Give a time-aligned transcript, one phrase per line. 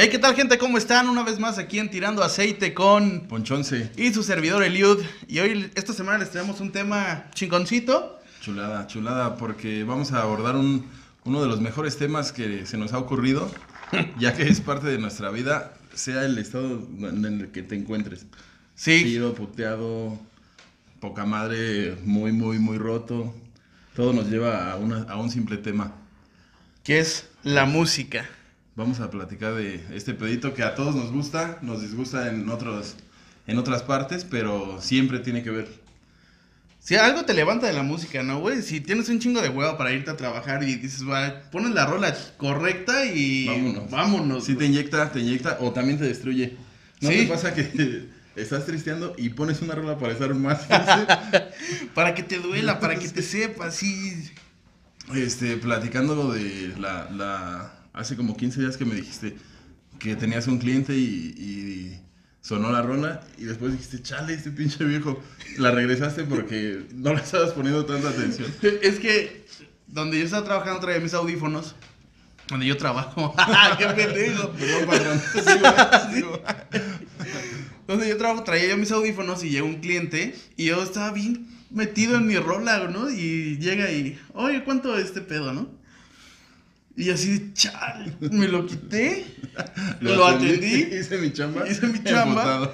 [0.00, 0.58] Hey, ¿qué tal gente?
[0.58, 1.08] ¿Cómo están?
[1.08, 3.90] Una vez más aquí en Tirando Aceite con Ponchonce.
[3.96, 5.00] y su servidor Eliud.
[5.26, 8.20] Y hoy, esta semana les traemos un tema chingoncito.
[8.40, 10.86] Chulada, chulada, porque vamos a abordar un,
[11.24, 13.50] uno de los mejores temas que se nos ha ocurrido,
[14.20, 18.26] ya que es parte de nuestra vida, sea el estado en el que te encuentres.
[18.76, 20.16] Sí, Tiro, puteado,
[21.00, 23.34] poca madre, muy, muy, muy roto.
[23.96, 25.92] Todo nos lleva a, una- a un simple tema.
[26.84, 28.28] que es la música.
[28.78, 32.94] Vamos a platicar de este pedito que a todos nos gusta, nos disgusta en, otros,
[33.48, 35.68] en otras partes, pero siempre tiene que ver.
[36.78, 38.62] Si algo te levanta de la música, ¿no, güey?
[38.62, 41.02] Si tienes un chingo de huevo para irte a trabajar y dices,
[41.50, 43.90] pones la rola correcta y Vámonos.
[43.90, 44.44] vámonos.
[44.44, 46.56] Si te inyecta, te inyecta o también te destruye.
[47.00, 47.16] ¿No Sí.
[47.16, 48.06] te pasa que
[48.36, 50.60] estás tristeando y pones una rola para estar más?
[51.94, 54.30] Para que te duela, para que te sepas, sí.
[55.16, 57.74] este, platicando de la, la...
[57.98, 59.36] Hace como 15 días que me dijiste
[59.98, 62.00] que tenías un cliente y, y
[62.40, 65.20] sonó la rola y después dijiste, chale, este pinche viejo.
[65.56, 68.54] La regresaste porque no le estabas poniendo tanta atención.
[68.82, 69.44] Es que
[69.88, 71.74] donde yo estaba trabajando traía mis audífonos.
[72.48, 73.34] Donde yo trabajo.
[73.78, 74.52] ¡Qué pendejo!
[74.52, 75.22] Perdón, patrón.
[76.12, 76.24] Sí.
[77.88, 81.48] Donde yo trabajo traía yo mis audífonos y llegó un cliente y yo estaba bien
[81.70, 83.10] metido en mi rola, ¿no?
[83.10, 85.77] Y llega y, oye, ¿cuánto es este pedo, no?
[86.98, 89.24] Y así, chal, me lo quité,
[90.00, 91.68] lo, atendí Hice mi chamba.
[91.68, 92.72] Hice mi chamba.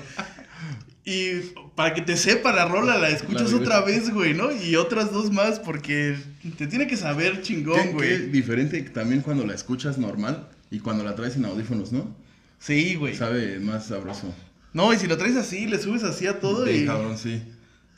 [1.05, 1.41] y
[1.75, 4.50] para que te sepa la rola la escuchas La otra vez, güey, ¿no?
[4.50, 6.17] Y otras dos más porque
[6.56, 8.30] te tiene que saber chingón, Qué, güey.
[8.30, 12.17] diferente también cuando la escuchas normal y cuando la traes en audífonos, ¿no?
[12.58, 13.14] Sí, güey.
[13.14, 14.34] Sabe más sabroso.
[14.72, 16.86] No, y si lo traes así, le subes así a todo Bien y...
[16.86, 17.42] cabrón, sí.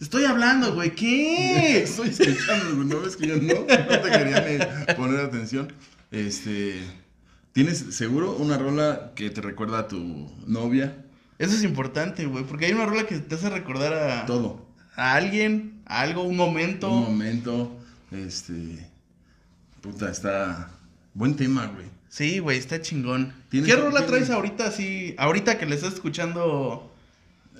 [0.00, 1.82] Estoy hablando, güey, ¿qué?
[1.84, 5.72] Estoy escuchando, güey, ¿no ves que yo no, no te quería poner atención?
[6.10, 6.80] Este,
[7.52, 11.04] ¿tienes seguro una rola que te recuerda a tu novia?
[11.38, 14.66] Eso es importante, güey, porque hay una rola que te hace recordar a, Todo.
[14.96, 16.90] a alguien, a algo, un momento.
[16.90, 17.76] Un momento,
[18.10, 18.88] este,
[19.82, 20.70] puta, está,
[21.12, 21.86] buen tema, güey.
[22.08, 23.34] Sí, güey, está chingón.
[23.50, 26.94] ¿Tienes- ¿Qué rola tienes- traes ahorita así, ahorita que le estás escuchando?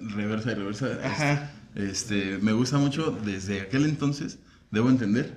[0.00, 0.98] Reversa y reversa.
[1.04, 1.50] Ajá.
[1.74, 4.38] Este, me gusta mucho desde aquel entonces,
[4.70, 5.34] debo entender,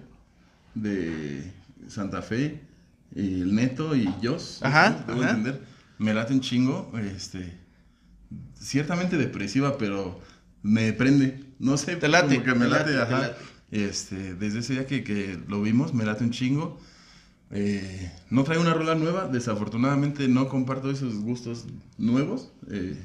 [0.76, 1.52] de
[1.90, 2.62] Santa Fe,
[3.16, 4.60] el Neto y Jos.
[4.64, 5.32] Ajá, Debo ajá.
[5.32, 5.62] entender.
[5.98, 7.58] Me late un chingo, este,
[8.60, 10.20] ciertamente depresiva, pero
[10.64, 11.44] me prende.
[11.60, 13.20] No sé, Te late, como que me te late, late, te ajá.
[13.28, 13.36] late.
[13.72, 16.80] Este, desde ese día que, que lo vimos, me late un chingo.
[17.52, 21.66] Eh, no traigo una rola nueva, desafortunadamente no comparto esos gustos
[21.98, 22.52] nuevos.
[22.70, 22.96] eh,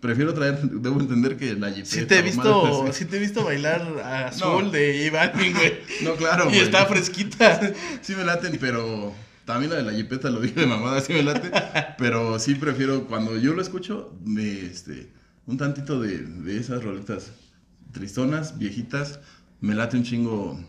[0.00, 3.00] prefiero traer, debo entender que la Jeepeta Sí te he visto, así.
[3.00, 4.70] sí te he visto bailar a azul No.
[4.70, 5.78] de Iván, güey.
[6.02, 7.60] No, claro, y está fresquita.
[8.02, 9.12] Sí me laten, pero
[9.44, 11.50] también la de la Jeepeta lo dije de mamada, sí me late.
[11.98, 15.10] Pero sí prefiero, cuando yo lo escucho, me, este,
[15.46, 17.30] un tantito de, de esas roletas
[17.92, 19.20] tristonas, viejitas,
[19.60, 20.60] me late un chingo.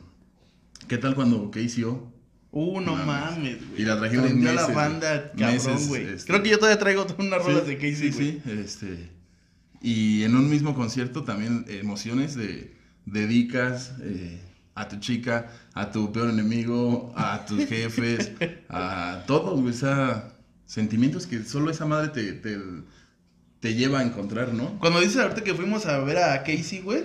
[0.88, 2.12] ¿Qué tal cuando KCO?
[2.52, 3.06] Uh, no Mames.
[3.06, 3.82] mames, güey.
[3.82, 6.08] Y la trajimos Prendió meses, la banda, cabrón, güey.
[6.08, 6.32] este.
[6.32, 9.10] Creo que yo todavía traigo unas rolas Sí, de Casey, sí, sí, este,
[9.82, 12.74] y en un mismo concierto también emociones de
[13.06, 14.40] dedicas eh,
[14.76, 18.32] a tu chica, a tu peor enemigo, a tus jefes,
[18.70, 20.34] a todo, güey, o sea,
[20.66, 22.58] sentimientos que solo esa madre te, te,
[23.60, 24.78] te lleva a encontrar, ¿no?
[24.80, 27.04] Cuando dices ahorita que fuimos a ver a Casey, güey,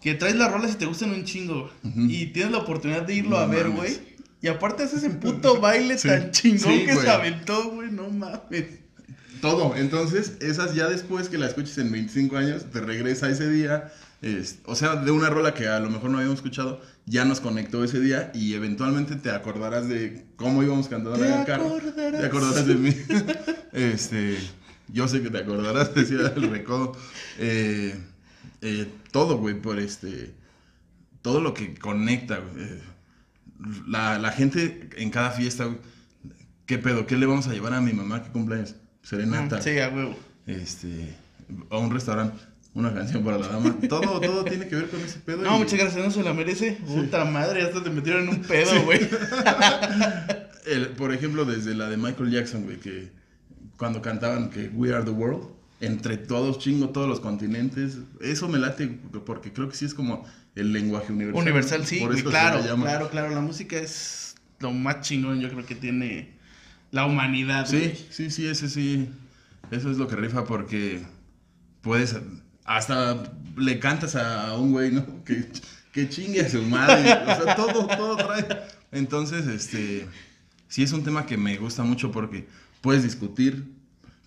[0.00, 3.30] que traes las rolas y te gustan un chingo, y tienes la oportunidad de irlo
[3.30, 3.76] No a ver, mames.
[3.76, 4.14] güey.
[4.42, 7.06] Y aparte haces ese puto baile Sí, tan chingón sí, que güey.
[7.06, 8.66] se aventó, güey, no mames.
[9.40, 13.92] Todo, entonces esas ya después que la escuches en 25 años, te regresa ese día,
[14.22, 17.40] es- o sea, de una rola que a lo mejor no habíamos escuchado, ya nos
[17.40, 21.76] conectó ese día y eventualmente te acordarás de cómo íbamos cantando en el carro.
[21.94, 22.94] Te acordarás de mí.
[23.72, 24.38] este,
[24.88, 26.96] yo sé que te acordarás, decía el recodo.
[27.38, 27.94] Eh,
[28.62, 30.32] eh, todo, güey, por este,
[31.22, 32.64] todo lo que conecta, güey.
[32.64, 32.82] Eh,
[33.86, 35.78] La, la gente en cada fiesta, güey,
[36.66, 37.06] ¿qué pedo?
[37.06, 38.74] ¿Qué le vamos a llevar a mi mamá que cumpleaños?
[39.04, 39.62] Serenata.
[39.62, 40.16] Sí, a huevo.
[40.46, 41.14] Este,
[41.70, 42.42] a un restaurante,
[42.74, 43.76] una canción para la dama.
[43.88, 45.42] Todo, todo tiene que ver con ese pedo.
[45.42, 46.72] No, y- muchas gracias, no se la merece.
[46.86, 49.00] Puta madre, hasta te metieron en un pedo, güey.
[50.96, 53.10] Por ejemplo, desde la de Michael Jackson, güey, que
[53.76, 55.48] cuando cantaban que We Are the World,
[55.80, 58.86] entre todos, chingo, todos los continentes, eso me late,
[59.26, 60.24] porque creo que sí es como
[60.54, 61.42] el lenguaje universal.
[61.42, 62.84] Universal, sí, Por eso claro, llama.
[62.84, 63.34] claro, claro.
[63.34, 66.33] La música es lo más chingón, yo creo que tiene
[66.94, 67.96] la humanidad, Sí, güey.
[68.10, 69.10] sí, sí, ese sí,
[69.72, 71.02] eso es lo que rifa, porque
[71.80, 72.16] puedes,
[72.64, 73.20] hasta
[73.56, 75.04] le cantas a un güey, ¿no?
[75.24, 75.44] Que,
[75.92, 78.46] que chingue a su madre, o sea, todo, todo trae.
[78.92, 80.06] Entonces, este,
[80.68, 82.46] sí es un tema que me gusta mucho porque
[82.80, 83.64] puedes discutir,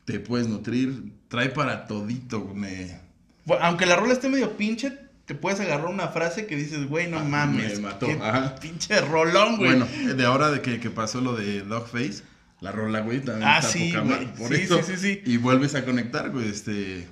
[0.03, 2.99] te puedes nutrir, trae para todito, me...
[3.45, 4.91] Bueno, aunque la rola esté medio pinche,
[5.25, 7.79] te puedes agarrar una frase que dices, güey, no mames.
[7.79, 8.55] me mató, qué ajá.
[8.55, 9.77] Pinche rolón, güey.
[9.77, 12.23] Bueno, de ahora de que, que pasó lo de Dogface,
[12.61, 14.11] la rola, güey, también Ah, está sí, poca güey.
[14.13, 14.81] madre, por Sí, eso.
[14.83, 15.21] sí, sí, sí.
[15.25, 17.07] Y vuelves a conectar, güey, este...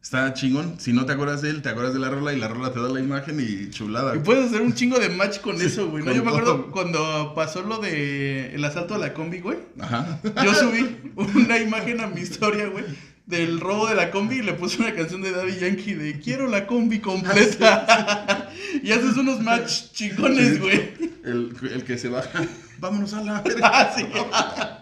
[0.00, 0.76] Está chingón.
[0.78, 2.80] Si no te acuerdas de él, te acuerdas de la rola y la rola te
[2.80, 4.14] da la imagen y chulada.
[4.14, 6.04] Y puedes hacer un chingo de match con eso, güey.
[6.04, 6.12] ¿no?
[6.12, 9.58] Yo me acuerdo cuando pasó lo de el asalto a la combi, güey.
[9.80, 10.20] Ajá.
[10.44, 12.84] Yo subí una imagen a mi historia, güey,
[13.28, 16.48] del robo de la combi y le puse una canción de Daddy Yankee de Quiero
[16.48, 18.48] la combi completa.
[18.82, 20.94] y haces unos match chingones, güey.
[21.24, 22.42] El, el que se baja.
[22.78, 23.70] Vámonos a la verga.
[23.70, 24.06] Ah, sí.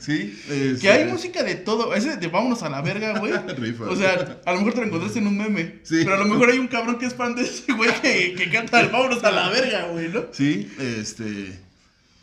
[0.00, 0.36] Sí.
[0.50, 1.94] este, Que hay música de todo.
[1.94, 3.32] Ese de vámonos a la verga, güey.
[3.32, 5.78] O sea, a lo mejor te lo encontraste en un meme.
[5.84, 6.00] Sí.
[6.02, 8.50] Pero a lo mejor hay un cabrón que es fan de ese güey que, que
[8.50, 10.24] canta el vámonos a la verga, güey, ¿no?
[10.32, 11.60] Sí, este.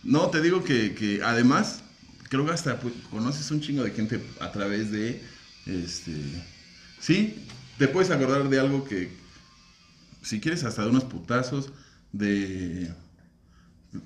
[0.03, 1.81] No, te digo que, que además,
[2.29, 5.21] creo que hasta pues, conoces un chingo de gente a través de.
[5.65, 6.13] Este.
[6.99, 7.45] Sí,
[7.77, 9.11] te puedes acordar de algo que.
[10.21, 11.71] Si quieres, hasta de unos putazos.
[12.11, 12.91] De.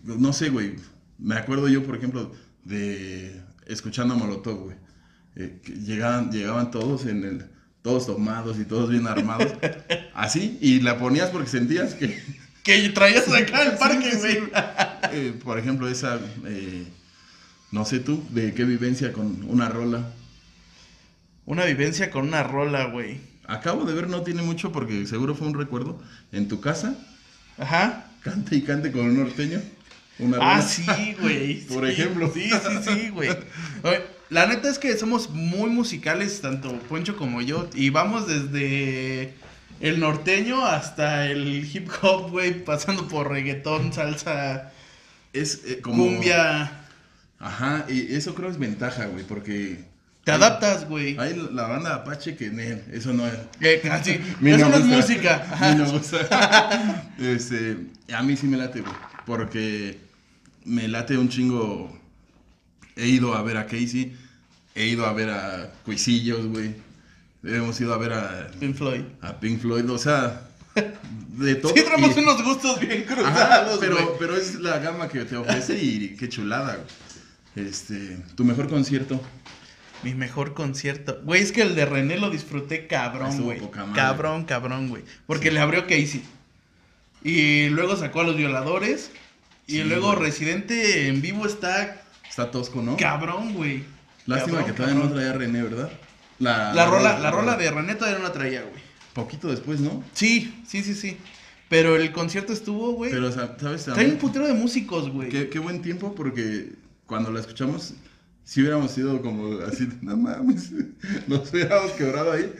[0.04, 0.76] No sé, güey.
[1.18, 2.32] Me acuerdo yo, por ejemplo,
[2.64, 3.42] de.
[3.68, 4.78] Escuchando a Molotov, güey.
[5.36, 7.46] Eh, que llegaban, llegaban todos en el.
[7.82, 9.52] Todos tomados y todos bien armados.
[10.14, 12.18] Así, y la ponías porque sentías que.
[12.64, 14.34] Que traías acá el Sí, parque, sí, güey.
[14.36, 14.40] sí.
[15.12, 16.86] Eh, por ejemplo, esa, eh,
[17.74, 20.12] no sé tú, de qué vivencia con una rola.
[21.46, 23.18] Una vivencia con una rola, güey.
[23.48, 26.02] Acabo de ver, no tiene mucho porque seguro fue un recuerdo.
[26.32, 26.96] En tu casa,
[27.58, 28.06] Ajá.
[28.22, 29.60] cante y cante con un norteño.
[30.20, 30.62] Una Ah, rola.
[30.62, 31.62] sí, güey.
[31.68, 32.32] Por Sí, ejemplo.
[32.34, 33.30] Sí, sí, sí, güey.
[34.30, 37.68] La neta es que somos muy musicales, tanto Poncho como yo.
[37.74, 39.34] Y vamos desde
[39.82, 42.64] el norteño hasta el hip hop, güey.
[42.64, 44.72] Pasando por reggaetón, salsa,
[45.34, 46.06] Es eh, como.
[46.06, 46.80] cumbia.
[47.44, 49.84] Ajá, y eso creo es ventaja, güey, porque.
[50.24, 51.18] Te hay- adaptas, güey.
[51.20, 53.34] Hay la banda Apache que, nel, eso no es.
[53.60, 54.20] Eh, casi.
[54.40, 55.46] Mi Eso no es música.
[55.52, 55.76] Ajá.
[55.76, 57.04] no gusta.
[57.20, 57.78] este,
[58.14, 58.94] a mí sí me late, güey.
[59.26, 59.98] Porque
[60.64, 62.00] me late un chingo.
[62.96, 64.16] He ido a ver a Casey.
[64.76, 66.74] He ido a ver a Cuisillos, güey.
[67.44, 69.02] Hemos ido a ver a, Pink Floyd.
[69.22, 69.90] a Pink Floyd.
[69.90, 70.44] O sea,
[71.38, 71.74] de todo.
[71.76, 73.90] Sí, tenemos y- unos gustos bien Ajá, cruzados, güey.
[73.90, 76.88] pero, pero es la gama que te ofrece y qué chulada, güey.
[77.56, 79.22] Este, tu mejor concierto.
[80.04, 81.22] Mi mejor concierto.
[81.24, 83.62] Güey, es que el de René lo disfruté cabrón, güey.
[83.96, 85.04] Cabrón, cabrón, güey.
[85.28, 86.24] Porque le abrió Casey.
[87.24, 89.12] Y luego sacó a los violadores.
[89.68, 90.20] Y Sí, luego güey.
[90.20, 92.98] Residente en vivo está Está tosco, ¿no?
[92.98, 93.84] cabrón, güey.
[94.26, 95.20] Lástima Cabrón, que todavía no cabrón.
[95.20, 95.92] traía René, ¿verdad?
[96.40, 98.82] La, La rola, la rola de René todavía no la traía, güey.
[99.14, 100.04] Poquito después, ¿no?
[100.14, 101.18] Sí, sí, sí, sí.
[101.70, 103.12] Pero el concierto estuvo, güey.
[103.12, 103.86] Pero, ¿sabes?
[103.86, 105.30] Trae un putero de músicos, güey.
[105.30, 106.70] Qué, qué buen tiempo porque
[107.06, 107.94] cuando la escuchamos,
[108.44, 110.72] si hubiéramos sido como así, no mames,
[111.28, 112.54] nos hubiéramos quebrado ahí.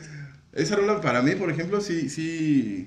[0.52, 2.86] Esa rola para mí, por ejemplo, sí, sí,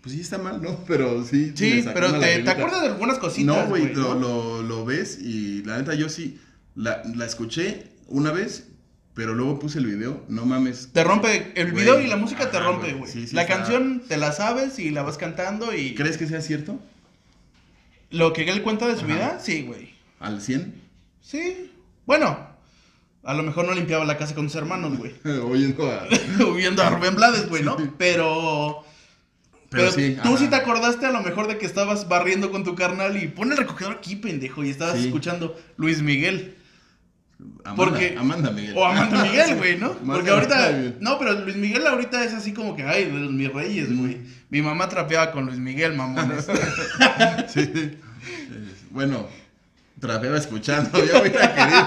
[0.00, 0.84] pues sí está mal, ¿no?
[0.86, 1.52] Pero sí.
[1.54, 4.20] Sí, pero te, te acuerdas de algunas cositas, No, güey, lo, ¿no?
[4.20, 6.40] lo, lo ves y la neta yo sí,
[6.74, 8.68] la, la escuché una vez,
[9.14, 10.88] pero luego puse el video, no mames.
[10.92, 12.98] Te rompe el video y la música te rompe, güey.
[13.00, 13.12] güey.
[13.12, 16.26] Sí, sí la está- canción te la sabes y la vas cantando y ¿Crees que
[16.26, 16.80] sea cierto?
[18.10, 19.14] lo que él cuenta de su Ajá.
[19.14, 19.94] vida, sí, güey.
[20.20, 20.83] ¿Al 100?
[21.26, 21.70] Sí.
[22.04, 22.38] Bueno,
[23.22, 25.14] a lo mejor no limpiaba la casa con sus hermanos, güey.
[25.42, 26.06] Oyendo a...
[26.56, 27.78] Viendo a Rubén Blades, güey, ¿no?
[27.78, 27.84] Sí.
[27.96, 28.84] Pero
[29.70, 30.16] Pero, Pero, sí.
[30.22, 30.38] tú ajá.
[30.38, 33.50] sí te acordaste a lo mejor de que estabas barriendo con tu carnal y pon
[33.52, 35.06] el recogedor aquí, pendejo, y estabas Sí.
[35.06, 36.56] escuchando Luis Miguel.
[37.64, 38.74] Amanda, porque- Amanda Miguel.
[38.76, 39.86] O Amanda Miguel, güey, ¿no?
[40.02, 40.94] Amanda Porque ahorita.
[41.00, 44.20] No, pero Luis Miguel ahorita es así como que, ay, de los mis reyes, güey.
[44.50, 46.46] Mi mamá trapeaba con Luis Miguel, mamones.
[47.48, 47.60] Sí.
[47.60, 47.98] Eh,
[48.90, 49.26] bueno,
[50.00, 51.86] trapeaba escuchando, yo hubiera querido.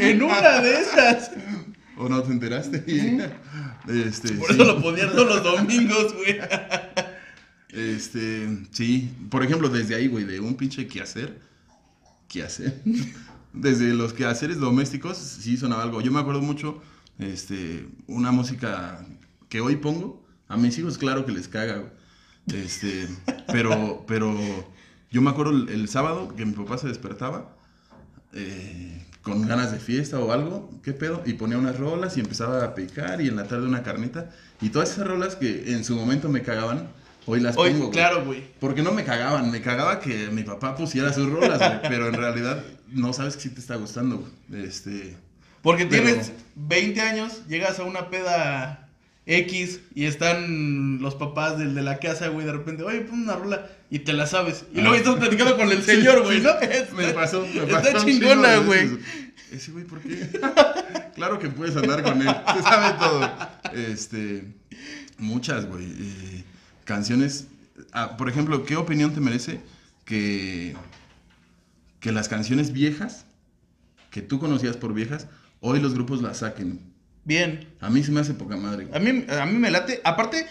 [0.00, 1.30] en una de esas.
[1.96, 2.84] ¿O no te enteraste?
[3.88, 4.54] Este, Por sí.
[4.54, 6.38] eso lo ponía todos los domingos, güey.
[7.68, 9.12] Este, sí.
[9.30, 11.38] Por ejemplo, desde ahí, güey, de un pinche quehacer.
[12.28, 12.80] Quehacer.
[13.52, 16.00] Desde los quehaceres domésticos, sí sonaba algo.
[16.00, 16.80] Yo me acuerdo mucho,
[17.18, 19.04] este, una música
[19.50, 20.24] que hoy pongo.
[20.48, 21.92] A mis hijos, claro que les caga, güey.
[22.64, 23.08] Este,
[23.52, 24.34] pero, pero
[25.12, 27.54] yo me acuerdo el, el sábado que mi papá se despertaba.
[28.34, 31.22] eh, con ganas de fiesta o algo, ¿qué pedo?
[31.24, 34.30] Y ponía unas rolas y empezaba a picar y en la tarde una carnita.
[34.60, 36.88] Y todas esas rolas que en su momento me cagaban,
[37.26, 37.90] hoy las Hoy, pongo.
[37.92, 38.42] claro, güey.
[38.58, 42.14] Porque no me cagaban, me cagaba que mi papá pusiera sus rolas, güey, pero en
[42.14, 44.64] realidad no sabes que sí te está gustando, güey.
[44.64, 45.16] Este,
[45.62, 48.81] Porque Pero- tienes 20 años, llegas a una peda
[49.24, 53.36] X y están los papás del de la casa, güey, de repente, oye, pon una
[53.36, 54.64] rola y te la sabes.
[54.74, 54.82] Y Ah.
[54.82, 56.50] luego estás platicando con el señor, güey, ¿no?
[56.96, 58.98] me Está- pasó, me Está pasó un chingona, güey.
[59.52, 60.28] ¿ese güey por qué?
[61.14, 63.30] claro que puedes andar con él, se sabe todo.
[63.74, 64.44] Este,
[65.18, 65.84] muchas, güey.
[65.86, 66.44] eh,
[66.84, 67.46] canciones,
[67.92, 69.60] ah, por ejemplo, ¿qué opinión te merece
[70.04, 70.74] que,
[72.00, 73.24] que las canciones viejas,
[74.10, 75.28] que tú conocías por viejas,
[75.60, 76.80] hoy los grupos las saquen?
[77.24, 77.68] Bien.
[77.80, 78.88] A mí se me hace poca madre.
[78.92, 80.00] A mí, a mí me late.
[80.04, 80.46] Aparte,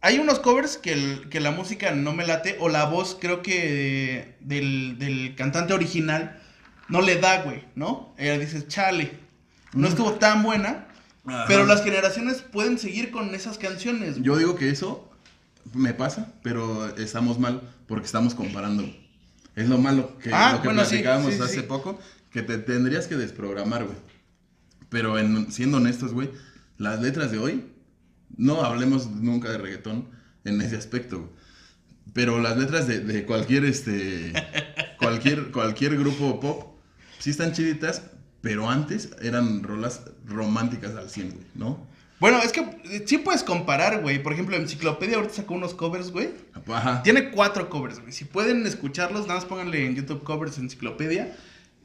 [0.00, 2.56] hay unos covers que, el- que la música no me late.
[2.60, 6.40] O la voz, creo que del, del cantante original
[6.88, 8.14] no le da, güey, ¿no?
[8.18, 9.12] Ella dices, chale.
[9.72, 10.86] No estuvo tan buena.
[11.24, 11.44] Ajá.
[11.48, 14.16] Pero las generaciones pueden seguir con esas canciones.
[14.22, 15.08] Yo digo que eso
[15.72, 18.84] me pasa, pero estamos mal porque estamos comparando.
[19.54, 21.62] Es lo malo que, Ah, lo que bueno, platicábamos sí, sí, hace sí.
[21.62, 21.98] poco,
[22.32, 23.96] que te tendrías que desprogramar, güey.
[24.92, 26.30] Pero en, siendo honestos, güey,
[26.76, 27.64] las letras de hoy,
[28.36, 30.08] no hablemos nunca de reggaetón
[30.44, 31.30] en ese aspecto, güey.
[32.12, 34.32] Pero las letras de, de cualquier, este,
[34.98, 36.76] cualquier, cualquier grupo pop,
[37.18, 38.02] sí están chiditas,
[38.42, 41.86] pero antes eran rolas románticas al 100, güey, ¿no?
[42.20, 44.22] Bueno, es que eh, sí puedes comparar, güey.
[44.22, 46.30] Por ejemplo, Enciclopedia ahorita sacó unos covers, güey.
[46.68, 47.02] Ajá.
[47.02, 48.12] Tiene cuatro covers, güey.
[48.12, 51.34] Si pueden escucharlos, nada más pónganle en YouTube covers Enciclopedia.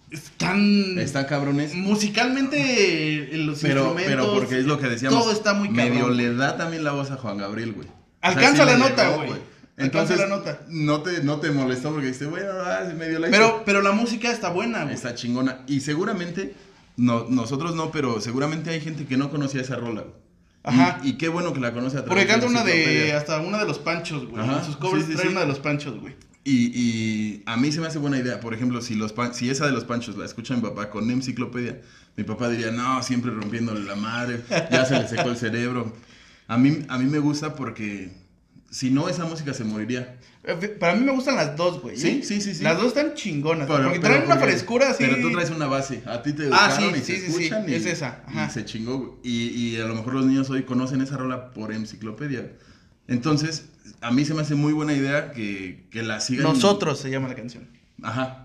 [0.09, 0.97] Están.
[0.97, 1.75] Están cabrones.
[1.75, 4.05] Musicalmente, los Pero, instrumentos.
[4.05, 5.19] pero porque es lo que decíamos.
[5.19, 5.89] Todo está muy cabrón.
[5.89, 7.87] Medio le da también la voz a Juan Gabriel, güey.
[8.21, 9.31] Alcanza sí la nota, güey.
[9.75, 10.65] Entonces, Alcanza la nota.
[10.69, 12.53] No te, no te molestó porque dijiste, bueno,
[12.97, 13.29] medio la.
[13.29, 14.95] Pero, pero la música está buena, güey.
[14.95, 15.59] Está chingona.
[15.67, 16.55] Y seguramente,
[16.95, 20.15] no, nosotros no, pero seguramente hay gente que no conocía esa rola, güey.
[20.63, 20.99] Ajá.
[21.03, 23.13] Y, y qué bueno que la conoce a través Porque canta una de.
[23.13, 24.43] Hasta una de los panchos, güey.
[24.43, 25.31] En sus covers sí, sí, trae sí.
[25.31, 26.15] una de los panchos, güey.
[26.49, 28.39] Y, y a mí se me hace buena idea.
[28.39, 31.11] Por ejemplo, si, los pan- si esa de los panchos la escucha mi papá con
[31.11, 31.81] enciclopedia,
[32.15, 35.93] mi papá diría, no, siempre rompiéndole la madre, ya se le secó el cerebro.
[36.47, 38.11] A mí, a mí me gusta porque
[38.71, 40.17] si no, esa música se moriría.
[40.45, 41.97] Eh, Para mí me gustan las dos, güey.
[41.97, 42.21] Sí, ¿eh?
[42.23, 42.63] sí, sí, sí.
[42.63, 43.67] Las dos están chingonas.
[43.67, 45.03] Pero- porque pero traen una porque- frescura así.
[45.03, 46.01] Pero tú traes una base.
[46.05, 48.47] A ti te Ah, educaron sí, y sí, se sí, sí, y, es esa, ajá.
[48.47, 49.19] y se chingó.
[49.21, 52.53] Y, y a lo mejor los niños hoy conocen esa rola por enciclopedia.
[53.09, 53.65] Entonces,
[54.01, 56.43] a mí se me hace muy buena idea que, que la sigan.
[56.43, 57.67] Nosotros se llama la canción.
[58.03, 58.43] Ajá.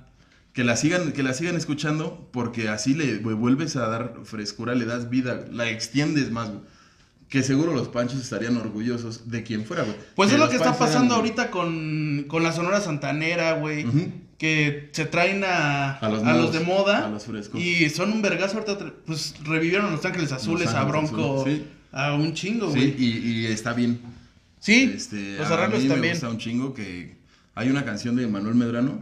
[0.52, 4.84] Que la sigan, que la sigan escuchando porque así le vuelves a dar frescura, le
[4.84, 6.60] das vida, la extiendes más, güey.
[7.30, 9.96] Que seguro los panchos estarían orgullosos de quien fuera, güey.
[10.14, 13.86] Pues es lo que está pasando eran- ahorita con, con la Sonora Santanera, güey.
[14.36, 17.06] Que se traen a, A los a los de moda.
[17.06, 17.58] a los frescos.
[17.60, 18.92] Y son un vergazo ahorita.
[19.06, 21.64] Pues revivieron a Los Ángeles Azules, a Ángeles Bronco, Azules, sí.
[21.92, 22.94] a un chingo, Sí, güey.
[22.98, 24.00] y, y está bien.
[24.62, 26.12] Sí, Este, los a arreglos mí me también.
[26.14, 27.16] gusta un chingo que
[27.56, 29.00] hay una canción de Manuel Medrano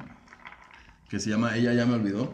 [1.10, 2.32] que se llama Ella ya me olvidó.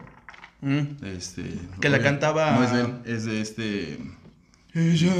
[0.61, 1.03] Mm.
[1.05, 1.43] Este,
[1.81, 3.99] Que la cantaba- No es de él, es de este
[4.73, 5.13] Ella,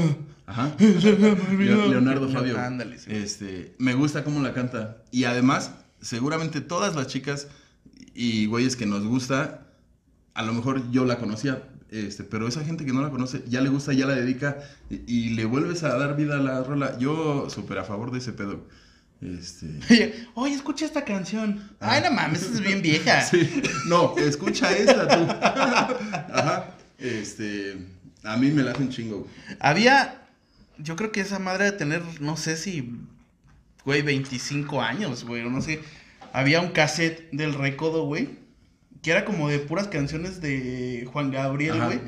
[0.46, 0.74] Ajá.
[0.78, 1.76] ella me olvidó.
[1.76, 2.58] Leo- Leonardo Fabio.
[2.58, 3.10] Ándale, sí.
[3.12, 5.02] Este, me gusta cómo la canta.
[5.10, 7.48] Y además, seguramente todas las chicas
[8.14, 9.66] y güeyes que nos gusta,
[10.34, 13.60] a lo mejor yo la conocía, este, pero esa gente que no la conoce, ya
[13.60, 14.58] le gusta, ya la dedica
[14.90, 16.98] y, y le vuelves a dar vida a la rola.
[16.98, 18.66] Yo súper a favor de ese pedo.
[19.20, 21.70] Este, Oye, escucha esta canción.
[21.80, 23.22] Ay, no mames, es bien vieja.
[23.30, 25.26] sí, no, escucha esta tú.
[26.32, 26.74] Ajá.
[26.98, 27.78] Este,
[28.22, 29.28] a mí me la hace un chingo.
[29.60, 30.22] Había,
[30.78, 32.96] yo creo que esa madre de tener, no sé si,
[33.84, 35.80] güey, 25 años, güey, o no sé.
[36.32, 38.38] Había un cassette del Recodo, güey,
[39.02, 42.00] que era como de puras canciones de Juan Gabriel, güey.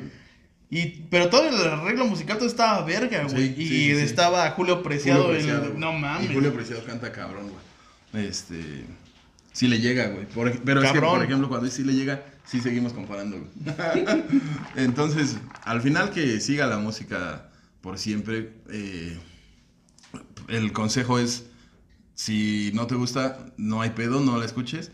[0.69, 3.47] Y, pero todo el arreglo musical todo estaba verga, güey.
[3.47, 4.01] Sí, y sí, sí, sí.
[4.03, 5.25] estaba Julio Preciado.
[5.25, 6.29] Julio el- no mames.
[6.29, 8.25] Y Julio Preciado canta cabrón, güey.
[8.25, 8.85] Este.
[9.51, 10.25] Sí le llega, güey.
[10.63, 11.15] Pero es que, Cabrón.
[11.15, 14.05] por ejemplo, cuando sí le llega, sí seguimos comparando, güey.
[14.77, 17.49] Entonces, al final que siga la música
[17.81, 19.17] por siempre, eh,
[20.47, 21.47] el consejo es:
[22.15, 24.91] si no te gusta, no hay pedo, no la escuches.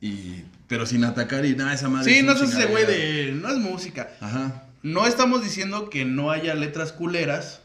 [0.00, 2.12] Y, pero sin atacar y nada, esa madre.
[2.12, 3.32] Sí, es no es ese güey de.
[3.32, 4.10] No es música.
[4.20, 4.64] Ajá.
[4.82, 7.62] No estamos diciendo que no haya letras culeras.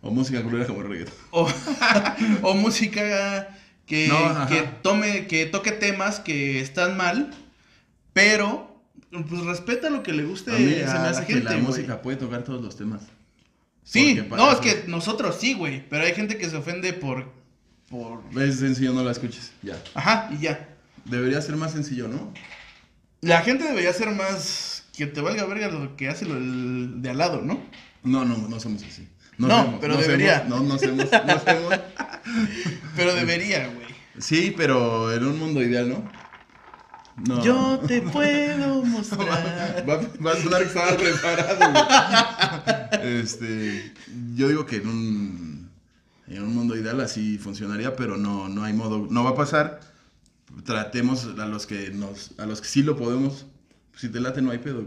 [0.00, 1.14] O música culera como el reggaetón.
[1.30, 1.48] o,
[2.42, 3.48] o música
[3.86, 7.30] que, No, que tome, que toque temas que están mal,
[8.12, 11.32] pero pues respeta lo que le guste A mí a, se me hace la que
[11.34, 11.62] gente, la güey.
[11.62, 13.02] música puede tocar todos los temas.
[13.82, 17.32] Sí, no, es que nosotros sí, güey, pero hay gente que se ofende por,
[17.88, 19.52] por, Es sencillo, no la escuches.
[19.62, 19.82] Ya.
[19.94, 20.68] ajá, y ya.
[21.08, 22.32] Debería ser más sencillo, ¿no?
[23.20, 27.10] La gente debería ser más que te valga verga lo que hace lo el de
[27.10, 27.60] al lado, ¿no?
[28.02, 29.08] No, no, no somos así.
[29.38, 30.38] No, pero no debería.
[30.38, 31.74] hacemos, no, no hacemos, no hacemos.
[32.96, 33.86] Pero debería, güey.
[34.18, 36.10] Sí, pero en un mundo ideal, ¿no?
[37.24, 37.44] No.
[37.44, 39.84] Yo te puedo mostrar.
[39.88, 41.72] Va, va a sonar que estaba preparado.
[43.00, 43.20] güey.
[43.20, 43.94] Este,
[44.34, 45.70] yo digo que en un,
[46.26, 49.80] en un mundo ideal así funcionaría, pero no, no hay modo, no va a pasar.
[50.64, 53.46] Tratemos a los que nos, a los que sí lo podemos,
[53.96, 54.86] Si te late, no hay pedo.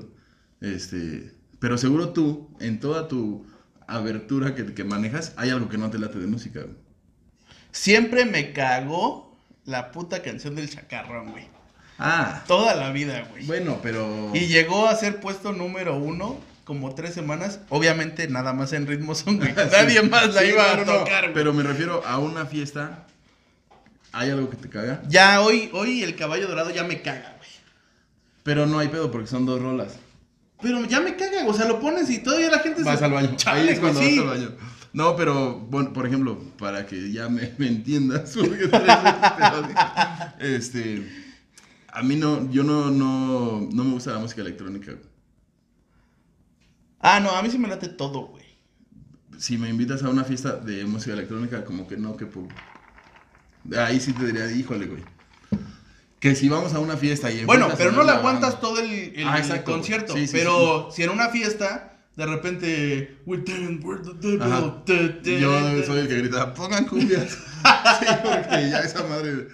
[0.61, 3.45] Este, pero seguro tú, en toda tu
[3.87, 6.75] abertura que, que manejas, hay algo que no te late de música, güey.
[7.71, 11.47] Siempre me cagó la puta canción del chacarrón, güey.
[11.99, 13.45] Ah, Toda la vida, güey.
[13.45, 14.31] bueno, pero...
[14.33, 17.59] Y llegó a ser puesto número uno como tres semanas.
[17.69, 19.51] Obviamente nada más en ritmo son, güey.
[19.55, 19.61] Sí.
[19.71, 21.33] Nadie más la Sí, iba no, a no, tocar, güey.
[21.33, 23.05] Pero me refiero a una fiesta.
[24.11, 25.01] ¿Hay algo que te caga?
[25.07, 27.49] Ya hoy, hoy el caballo dorado ya me caga, güey.
[28.43, 29.97] Pero no hay pedo porque son dos rolas.
[30.61, 33.05] Pero ya me caga, o sea, lo pones y todavía la gente Vas se...
[33.05, 33.33] al baño.
[33.35, 34.19] Chale, Ahí es cuando sí.
[34.19, 34.57] vas al baño.
[34.93, 38.35] No, pero, bueno, por ejemplo, para que ya me, me entiendas.
[40.39, 41.07] Este,
[41.87, 44.93] a mí no, yo no, no, no me gusta la música electrónica.
[46.99, 48.43] Ah, no, a mí sí me late todo, güey.
[49.37, 52.25] Si me invitas a una fiesta de música electrónica, como que no, que
[53.77, 55.03] Ahí sí te diría, híjole, güey.
[56.19, 58.91] Que si vamos a una fiesta y Bueno, pero no la aguantas banda- todo el,
[59.15, 60.13] el Ah, exacto, concierto.
[60.13, 63.17] sí, sí, pero si en una fiesta, de repente.
[65.39, 67.31] Yo soy el que grita, pongan cumbias.
[67.99, 69.47] sí, porque ya esa madre,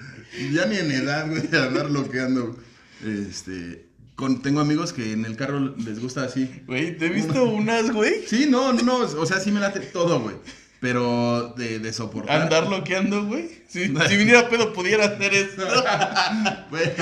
[0.51, 2.57] ya ni en edad, güey, de andar loqueando.
[3.05, 3.85] Este,
[4.15, 6.63] con, tengo amigos que en el carro les gusta así.
[6.65, 8.25] Güey, te he visto unas, güey.
[8.27, 10.35] Sí, no, no, no, o sea, sí me late todo, güey.
[10.87, 12.43] Pero de, de soportar.
[12.43, 13.49] Andar loqueando, güey.
[13.67, 15.67] Si, si viniera pedo, pudiera hacer esto.
[16.69, 16.93] Bueno,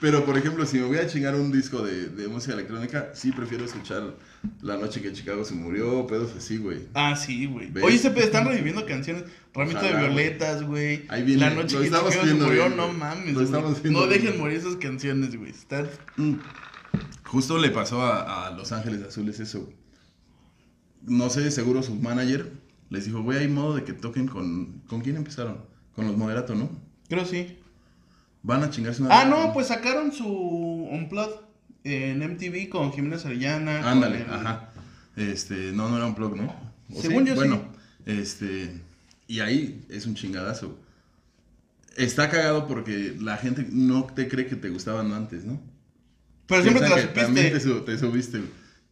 [0.00, 3.30] pero por ejemplo, si me voy a chingar un disco de, de música electrónica, sí
[3.30, 4.14] prefiero escuchar
[4.60, 6.88] La noche que Chicago se murió, pedos así, güey.
[6.94, 7.70] Ah, sí, güey.
[7.80, 9.22] Oye, se están reviviendo canciones.
[9.54, 11.04] Ramito Ojalá, de violetas, güey.
[11.08, 13.34] Ahí viene, La noche lo que Chicago se murió, bien, no mames.
[13.34, 14.10] Lo estamos No bien.
[14.10, 15.50] dejen morir esas canciones, güey.
[15.50, 15.88] Están.
[16.16, 16.34] Mm.
[17.24, 19.68] Justo le pasó a, a Los Ángeles Azules eso.
[21.02, 24.82] No sé, seguro su manager les dijo, güey, hay modo de que toquen con...
[24.88, 25.58] ¿Con quién empezaron?
[25.94, 26.70] Con los Moderato, ¿no?
[27.08, 27.58] Creo sí.
[28.42, 29.20] Van a chingarse una...
[29.20, 31.40] Ah, no, pues sacaron su Unplugged
[31.84, 33.80] en MTV con Jimena Sarillana.
[33.80, 34.70] con Ándale, el- ajá.
[35.16, 36.54] Este, no, no era un blog, ¿no?
[36.94, 37.38] ¿O Según yo, sí.
[37.38, 37.62] Bueno,
[38.04, 38.80] este,
[39.26, 40.78] y ahí es un chingadazo.
[41.96, 45.58] Está cagado porque la gente no te cree que te gustaban antes, ¿no?
[46.46, 47.92] Pero siempre te la que También te, supiste.
[47.92, 48.40] te subiste.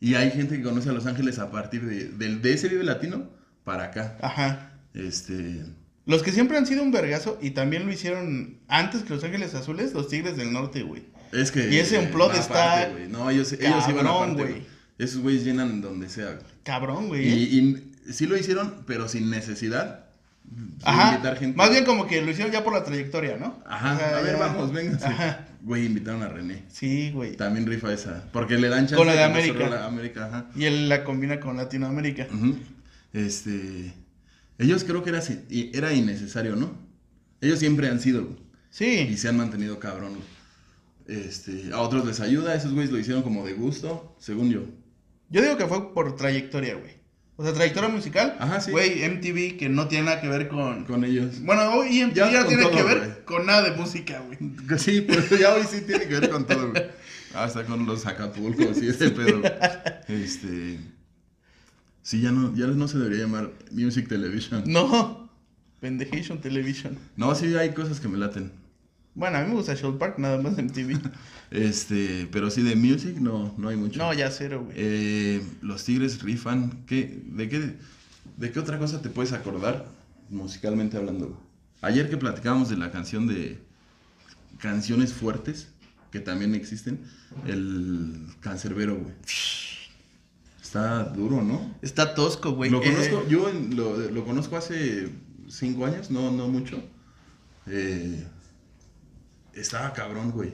[0.01, 2.83] Y hay gente que conoce a Los Ángeles a partir de, del, de ese Vive
[2.85, 3.29] Latino
[3.65, 4.17] para acá.
[4.23, 4.71] Ajá.
[4.95, 5.65] Este,
[6.07, 9.55] Los que siempre han sido un vergazo y también lo hicieron antes que Los Ángeles
[9.55, 11.03] Azules, los Tigres del Norte, güey.
[11.33, 11.69] es que...
[11.71, 13.09] Y ese va está aparte, güey.
[13.09, 14.53] No, ellos, ellos iban cabrón, aparte, güey.
[14.53, 14.67] güey.
[14.99, 16.27] Esos güeyes llenan donde sea.
[16.27, 16.45] güey.
[16.63, 17.27] Cabrón, güey.
[17.27, 17.59] Y,
[18.07, 20.05] y sí lo hicieron, pero sin necesidad
[20.45, 21.13] de Ajá.
[21.15, 21.57] invitar gente.
[21.57, 23.59] Más bien como que lo hicieron ya por la trayectoria, ¿no?
[23.67, 25.07] Ajá, O sea, a ver, ya- vamos, vénganse.
[25.07, 25.47] Ajá.
[25.63, 26.63] Güey, invitaron a René.
[26.71, 27.35] Sí, güey.
[27.37, 28.25] También rifa esa.
[28.33, 29.69] Porque le dan chance Con la de América.
[29.71, 30.47] la América, ajá.
[30.55, 32.27] Y él la combina con Latinoamérica.
[32.33, 32.57] Ujú.
[33.15, 33.95] Este.
[34.59, 35.23] Ellos creo que era,
[35.73, 36.77] era innecesario, ¿no?
[37.41, 38.25] Ellos siempre han sido.
[38.25, 38.37] güey,
[39.03, 39.17] Y Sí.
[39.17, 40.11] se han mantenido cabrón.
[40.17, 40.35] güey.
[41.27, 44.63] Este, a otros les ayuda, esos güeyes lo hicieron como de gusto, según yo.
[45.31, 46.93] Yo digo que fue por trayectoria, güey.
[47.37, 48.37] O sea, trayectoria musical.
[48.39, 48.71] Ajá, sí.
[48.71, 50.85] Güey, MTV que no tiene nada que ver con...
[50.85, 51.41] Con ellos.
[51.43, 53.25] Bueno, hoy MTV Ya ya, tiene todo, que ver güey.
[53.25, 54.39] con nada de música, güey.
[54.79, 56.85] Sí, pero ya hoy sí tiene que ver con todo, güey.
[57.35, 59.43] Hasta con los Acapulcos y ese pedo.
[60.09, 60.79] Este.
[62.05, 64.63] Sí, ya no, ya no se debería llamar Music Television.
[64.67, 65.31] No.
[65.81, 66.99] Pendejation Television.
[67.17, 68.53] No, sí hay cosas que me laten.
[69.15, 71.01] Bueno, a mí me gusta Show Park, nada más MTV.
[71.51, 74.01] Este, pero sí de music no, no hay mucho.
[74.01, 74.77] No, ya cero, güey.
[74.77, 76.85] Eh, los Tigres rifan.
[76.87, 77.77] ¿Qué, de, qué,
[78.37, 79.87] ¿De qué otra cosa te puedes acordar
[80.31, 81.41] musicalmente hablando?
[81.81, 83.61] Ayer que platicábamos de la canción de
[84.59, 85.69] canciones fuertes,
[86.11, 87.01] que también existen,
[87.47, 89.15] el cancerbero, güey.
[90.75, 91.73] Está duro, ¿no?
[91.83, 92.69] Está tosco, güey.
[92.69, 95.09] Lo Eh, conozco, yo lo, lo conozco hace
[95.49, 96.83] cinco años, no, no mucho.
[97.69, 98.27] Eh,
[99.53, 100.53] estaba cabrón, güey.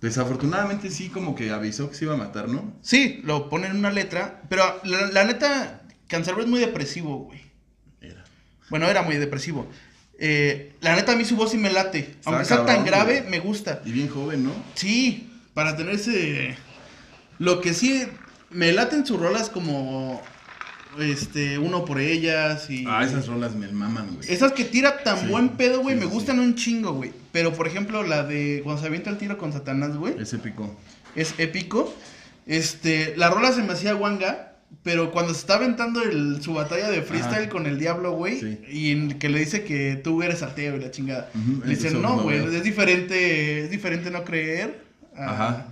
[0.00, 2.74] Desafortunadamente sí como que avisó que se iba a matar, ¿no?
[2.82, 4.42] Sí, lo ponen en una letra.
[4.48, 7.40] Pero la, la neta, Cancerbero es muy depresivo, güey.
[8.00, 8.24] Era.
[8.68, 9.68] Bueno, era muy depresivo.
[10.18, 12.00] Eh, la neta, a mí su voz sí me late.
[12.00, 13.30] Está Aunque sea tan cabrón, grave, güey.
[13.30, 13.80] me gusta.
[13.84, 14.50] Y bien joven, ¿no?
[14.74, 16.56] Sí, para tener ese...
[17.38, 18.08] Lo que sí
[18.50, 20.22] me laten sus rolas como...
[20.98, 22.86] Este, uno por ellas y...
[22.88, 24.32] Ah, esas rolas me maman, güey.
[24.32, 27.12] Esas que tira tan Sí, buen pedo, güey, sí, me sí, gustan un chingo, güey.
[27.32, 30.74] Pero, por ejemplo, la de cuando se avienta el tiro con Satanás, güey, Es épico.
[31.14, 31.94] es épico.
[32.46, 36.88] Este, la rola se me hacía guanga, pero cuando se está aventando el, su batalla
[36.88, 37.48] de freestyle Ajá.
[37.50, 38.58] con el diablo, güey, Sí.
[38.70, 41.28] y en- que le dice que tú eres ateo y la chingada.
[41.64, 42.50] Le dicen, no, güey, veo".
[42.52, 44.80] es diferente, es diferente no creer.
[45.14, 45.66] Ajá.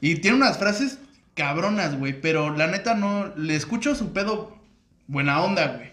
[0.00, 0.98] Y tiene unas frases
[1.34, 4.56] cabronas, güey, pero la neta no, le escucho su pedo
[5.06, 5.90] buena onda, güey.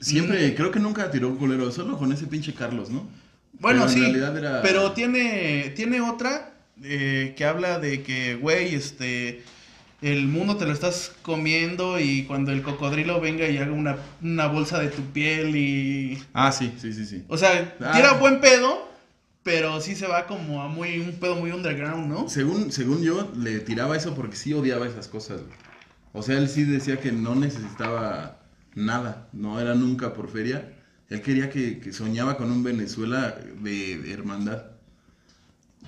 [0.00, 3.08] Siempre, creo que nunca tiró un culero, solo con ese pinche Carlos, ¿no?
[3.58, 6.52] Bueno, Pero en sí, realidad era- pero tiene, tiene otra
[6.82, 9.42] eh, que habla de que, güey, este,
[10.02, 14.48] el mundo te lo estás comiendo y cuando el cocodrilo venga y haga una, una
[14.48, 16.22] bolsa de tu piel y...
[16.34, 17.24] Ah, sí, sí, sí, sí.
[17.28, 17.92] O sea, Ah.
[17.94, 18.92] tira buen pedo,
[19.44, 22.28] pero sí se va como a muy, un pedo muy underground, ¿no?
[22.28, 25.42] Según, según yo, le tiraba eso porque sí odiaba esas cosas.
[25.42, 25.52] güey.
[26.12, 28.40] O sea, él sí decía que no necesitaba
[28.74, 30.72] nada, no era nunca por feria.
[31.10, 34.64] Él quería que, que soñaba con un Venezuela de, de hermandad.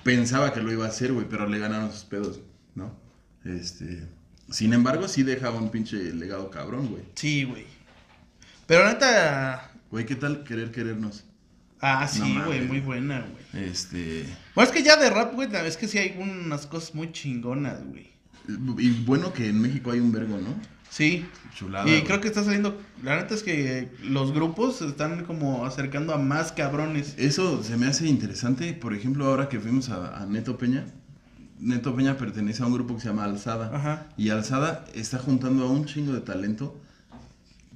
[0.03, 2.41] Pensaba que lo iba a hacer, güey, pero le ganaron sus pedos,
[2.75, 2.95] ¿no?
[3.43, 4.07] Este,
[4.51, 7.03] sin embargo, sí dejaba un pinche legado cabrón, güey.
[7.15, 7.65] Sí, güey.
[8.67, 9.71] Pero neta...
[9.89, 11.23] Güey, ¿qué tal querer querernos?
[11.81, 13.21] Ah, sí, güey, muy buena,
[13.53, 13.65] güey.
[13.67, 16.95] Este, Bueno, es que ya de rap, güey, la- es que sí hay unas cosas
[16.95, 18.07] muy chingonas, güey.
[18.79, 20.55] y bueno que en México hay un vergo, ¿no?
[20.89, 21.25] Sí.
[21.53, 21.89] Chulada.
[21.89, 22.79] Y creo que está saliendo.
[23.03, 27.13] La neta es que los grupos se están como acercando a más cabrones.
[27.17, 30.85] Eso se me hace interesante, por ejemplo, ahora que fuimos a, a Neto Peña.
[31.59, 33.75] Neto Peña pertenece a un grupo que se llama Alzada.
[33.75, 34.07] Ajá.
[34.15, 36.79] Y Alzada está juntando a un chingo de talento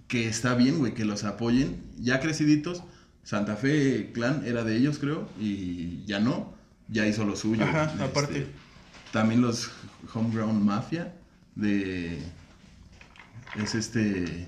[0.08, 1.82] que está bien, güey, que los apoyen.
[2.00, 2.84] Ya creciditos,
[3.24, 6.54] Santa Fe Clan era de ellos, creo, y ya no,
[6.90, 7.64] ya hizo lo suyo.
[7.64, 8.48] Ajá, Este, aparte.
[9.12, 9.72] También los
[10.14, 11.14] Homeground Mafia
[11.56, 12.20] de...
[13.62, 14.48] Es este...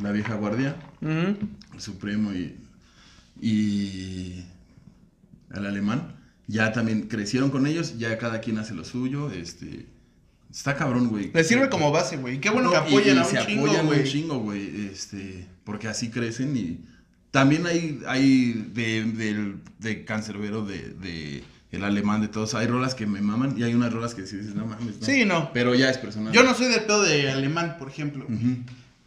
[0.00, 0.76] La vieja guardia.
[1.02, 1.36] El
[1.78, 2.56] Supremo y,
[3.40, 4.44] y
[5.52, 6.14] el alemán,
[6.46, 9.86] ya también crecieron con ellos, ya cada quien hace lo suyo, este,
[10.50, 11.32] está cabrón, güey.
[11.32, 12.40] Les sirve como base, güey.
[12.40, 15.46] Qué bueno No, que apoyen y a un se chingo, apoyan un chingo, güey, este,
[15.64, 16.84] porque así crecen y
[17.30, 22.94] también hay, hay de, del- de Cancerbero, de, de el alemán, de todos, hay rolas
[22.96, 25.06] que me maman y hay unas rolas que sí dices, no mames, no.
[25.06, 25.52] Sí, no.
[25.52, 26.32] Pero ya es personal.
[26.32, 28.26] Yo no soy de pedo de alemán, por ejemplo.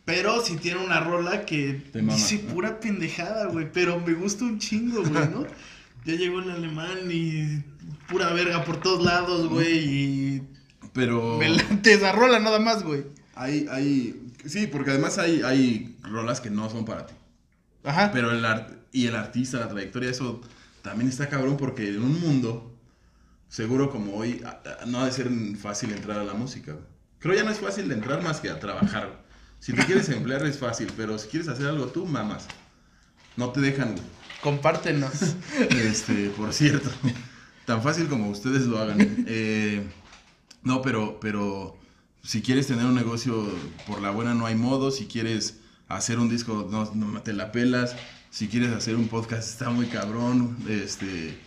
[0.05, 2.53] Pero sí tiene una rola que Te mama, dice ¿no?
[2.53, 3.69] pura pendejada, güey.
[3.71, 5.45] Pero me gusta un chingo, güey, ¿no?
[6.05, 7.63] ya llegó el alemán y
[8.09, 9.77] pura verga por todos lados, güey.
[9.79, 10.41] Y
[10.93, 11.37] Pero...
[11.37, 13.03] me late esa rola nada más, güey.
[13.35, 17.13] Hay, hay, sí, porque además hay, hay rolas que no son para ti.
[17.83, 18.11] Ajá.
[18.11, 20.41] Pero el art y el artista, la trayectoria, eso
[20.81, 22.75] también está cabrón porque en un mundo,
[23.49, 24.43] seguro como hoy,
[24.87, 26.75] no ha de ser fácil entrar a la música.
[27.19, 29.23] Creo ya no es fácil de entrar más que a trabajar.
[29.59, 32.47] Si te quieres emplear es fácil, pero si quieres hacer algo tú, mamas.
[33.37, 33.95] No te dejan.
[34.41, 35.13] Compártenos.
[35.69, 36.89] este, por cierto.
[37.65, 39.25] Tan fácil como ustedes lo hagan.
[39.25, 39.81] Eh,
[40.63, 41.77] no, pero, pero
[42.21, 43.49] si quieres tener un negocio
[43.87, 44.91] por la buena no hay modo.
[44.91, 45.61] Si quieres
[45.95, 47.95] hacer un disco, no, no te la pelas.
[48.29, 50.57] Si quieres hacer un podcast, está muy cabrón.
[50.67, 51.37] Este,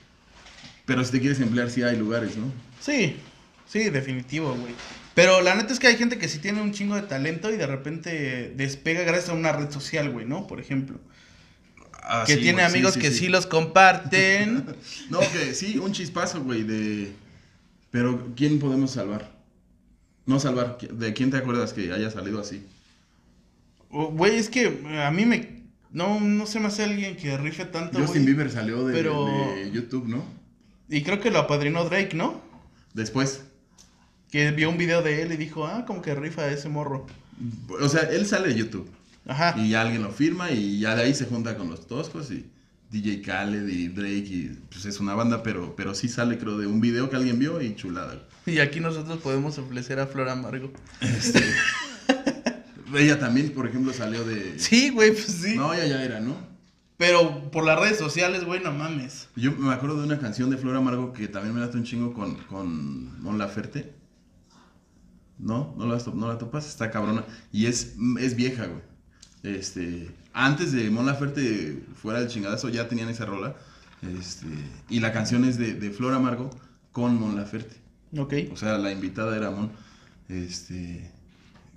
[0.84, 2.52] pero si te quieres emplear, sí hay lugares, ¿no?
[2.80, 3.16] Sí,
[3.66, 4.74] sí, definitivo, güey.
[5.14, 7.56] Pero la neta es que hay gente que sí tiene un chingo de talento y
[7.56, 10.46] de repente despega gracias a una red social, güey, ¿no?
[10.46, 11.00] Por ejemplo.
[12.02, 13.18] Ah, que sí, tiene güey, amigos sí, que sí.
[13.18, 13.28] sí.
[13.28, 14.66] los comparten.
[15.10, 17.12] No, que sí, un chispazo, güey, de...
[17.90, 19.32] Pero, ¿quién podemos salvar?
[20.26, 22.64] No salvar, ¿de quién te acuerdas que haya salido así?
[23.98, 25.64] O, Güey, es que a mí me...
[25.90, 28.26] No, no se me hace alguien que rife tanto, Justin.
[28.26, 30.22] Bieber salió de, Pero- de YouTube, ¿no?
[30.88, 32.40] Y creo que lo apadrinó Drake, ¿no?
[32.92, 33.42] Después.
[34.30, 37.06] Que vio un video de él y dijo, ah, como que rifa ese morro.
[37.80, 38.90] O sea, él sale de YouTube.
[39.26, 39.54] Ajá.
[39.56, 42.46] Y ya alguien lo firma y ya de ahí se junta con los Toscos y
[42.90, 46.66] DJ Khaled y Drake y pues es una banda, pero, pero sí sale creo de
[46.66, 48.22] un video que alguien vio y chulada.
[48.44, 50.70] Y aquí nosotros podemos ofrecer a Flor Amargo.
[51.00, 51.42] Este,
[52.94, 54.58] ella también, por ejemplo, salió de...
[54.58, 55.56] Sí, güey, pues sí.
[55.56, 56.36] No, ella ya era, ¿no?
[56.96, 59.28] Pero por las redes sociales, güey, no mames.
[59.36, 62.14] Yo me acuerdo de una canción de Flor Amargo que también me late un chingo
[62.14, 63.92] con, con Mon Laferte.
[65.38, 65.74] ¿No?
[65.76, 66.66] ¿No la, no la topas?
[66.66, 67.24] Está cabrona.
[67.52, 68.82] Y es, es vieja, güey.
[69.42, 73.56] Este, antes de Mon Laferte fuera el chingadazo ya tenían esa rola.
[74.18, 74.46] Este,
[74.88, 76.48] y la canción es de, de Flor Amargo
[76.92, 77.76] con Mon Laferte.
[78.16, 78.34] Ok.
[78.52, 79.70] O sea, la invitada era Mon.
[80.28, 81.12] Este,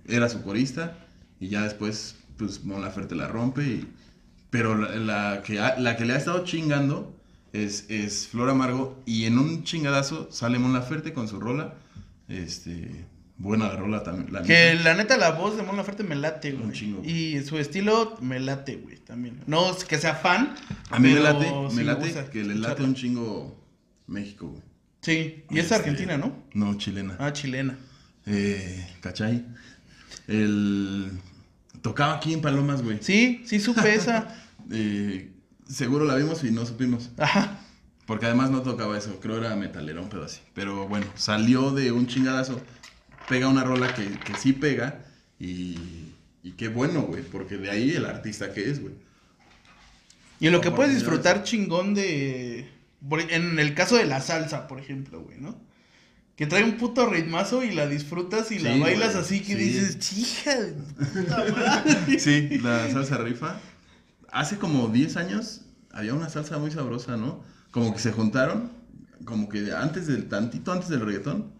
[0.09, 0.97] era su corista
[1.39, 3.63] y ya después, pues Mon Laferte la rompe.
[3.63, 3.87] Y,
[4.49, 7.15] pero la, la que ha- la que le ha estado chingando
[7.53, 11.75] es, es Flor Amargo y en un chingadazo sale Mon Laferte con su rola.
[12.27, 13.05] Este,
[13.37, 14.31] buena la rola también.
[14.33, 14.83] la Que neta.
[14.83, 16.71] la neta la voz de Mon Laferte me late, Un güey.
[16.73, 17.01] chingo.
[17.03, 19.39] Y su estilo me late, güey, también.
[19.47, 20.53] No que sea fan.
[20.91, 23.59] A mí me late, sí me late que le late un chingo
[24.07, 24.61] México, güey.
[25.01, 26.35] Sí, y es Este, argentina, ¿no?
[26.53, 27.15] No, chilena.
[27.19, 27.77] Ah, chilena.
[28.25, 29.45] Eh, ¿Cachai?
[30.29, 31.11] El...
[31.81, 32.99] Tocaba aquí en Palomas, güey.
[33.01, 34.35] Sí, sí supe esa.
[34.71, 35.31] Eh,
[35.67, 37.09] seguro la vimos y no supimos.
[37.17, 37.59] Ajá.
[38.05, 39.19] Porque además no tocaba eso.
[39.19, 40.41] Creo era metalero, un pedo así.
[40.53, 42.61] Pero bueno, salió de un chingadazo.
[43.27, 45.05] Pega una rola que, que sí pega.
[45.39, 45.75] Y,
[46.43, 47.23] y qué bueno, güey.
[47.23, 48.93] Porque de ahí el artista que es, güey.
[50.39, 52.69] Y lo que puedes disfrutar chingón de,
[53.29, 55.59] en el caso de la salsa, por ejemplo, güey, ¿no?
[56.39, 59.55] Que trae un puto ritmazo y la disfrutas y la bailas güey, así que sí.
[59.55, 62.17] dices, hija de puta madre".
[62.17, 63.59] Sí, la salsa rifa.
[64.31, 67.43] Hace como 10 años había una salsa muy sabrosa, ¿no?
[67.71, 68.71] Como que se juntaron,
[69.25, 71.51] como que antes del, tantito antes del reggaetón,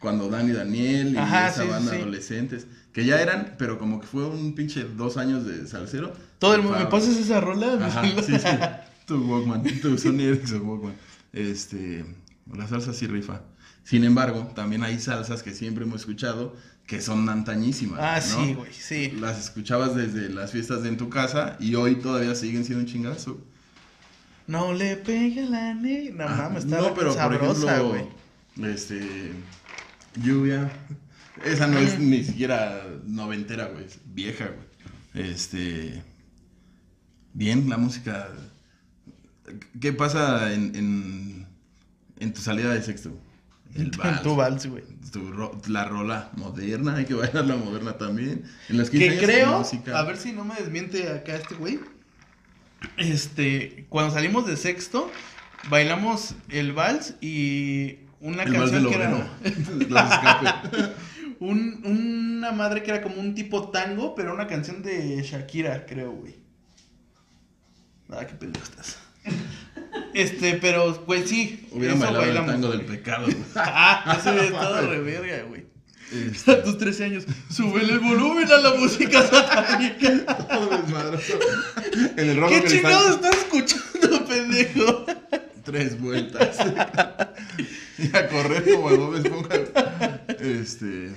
[0.00, 4.08] cuando Dani Daniel y Ajá, esa sí, banda adolescentes, que ya eran, pero como que
[4.08, 6.12] fue un pinche dos años de salsero.
[6.40, 7.78] Todo el mundo, ¿me pasas esa rola?
[7.80, 8.48] Ajá, sí, sí.
[9.06, 10.94] Tu Walkman, tu Sony Ericsson Walkman.
[11.32, 12.04] Este,
[12.52, 13.42] la salsa sí rifa.
[13.84, 17.98] Sin embargo, también hay salsas que siempre hemos escuchado que son antañísimas.
[18.02, 18.44] Ah, ¿no?
[18.44, 19.10] sí, güey, sí.
[19.20, 22.90] Las escuchabas desde las fiestas de en tu casa y hoy todavía siguen siendo un
[22.90, 23.40] chingazo.
[24.46, 26.26] No le pegue la negra.
[26.28, 28.00] No Ah, mames, está no, pero sabrosa, por güey.
[28.02, 29.32] ejemplo, este,
[30.22, 30.70] lluvia.
[31.44, 35.26] Esa no es ni siquiera noventera, güey, es vieja, güey.
[35.30, 36.02] Este,
[37.32, 38.28] bien, la música.
[39.80, 41.46] ¿Qué pasa en, en,
[42.18, 43.10] en tu salida de sexto?
[43.74, 44.22] El vals.
[44.22, 44.84] Tu vals, güey.
[45.32, 48.44] Ro- la rola moderna, hay que bailar la moderna también.
[48.68, 49.98] En 15 Que creo, música.
[49.98, 51.78] a ver si no me desmiente acá este güey.
[52.96, 55.10] Este, cuando salimos de sexto,
[55.70, 59.10] bailamos el vals y una el canción que era
[61.40, 66.12] un- una madre que era como un tipo tango, pero una canción de Shakira, creo,
[66.12, 66.36] güey.
[68.10, 68.98] Ah, qué pendejo estás.
[70.14, 71.66] Este, pero, güey, sí.
[71.72, 72.78] Hubieran eso bailado el tango güey.
[72.78, 73.24] del pecado.
[73.26, 73.36] güey.
[73.56, 75.64] Ah, ese es todo reverga, güey.
[76.12, 80.24] Este, A tus 13 años, súbele el volumen a la música satánica.
[80.48, 81.38] todo desmadroso.
[82.16, 85.06] En el rojo ¿Qué chingados estás escuchando, pendejo?
[85.64, 86.58] Tres vueltas.
[87.98, 89.54] y a correr como a Bob Esponja.
[90.38, 91.10] Este.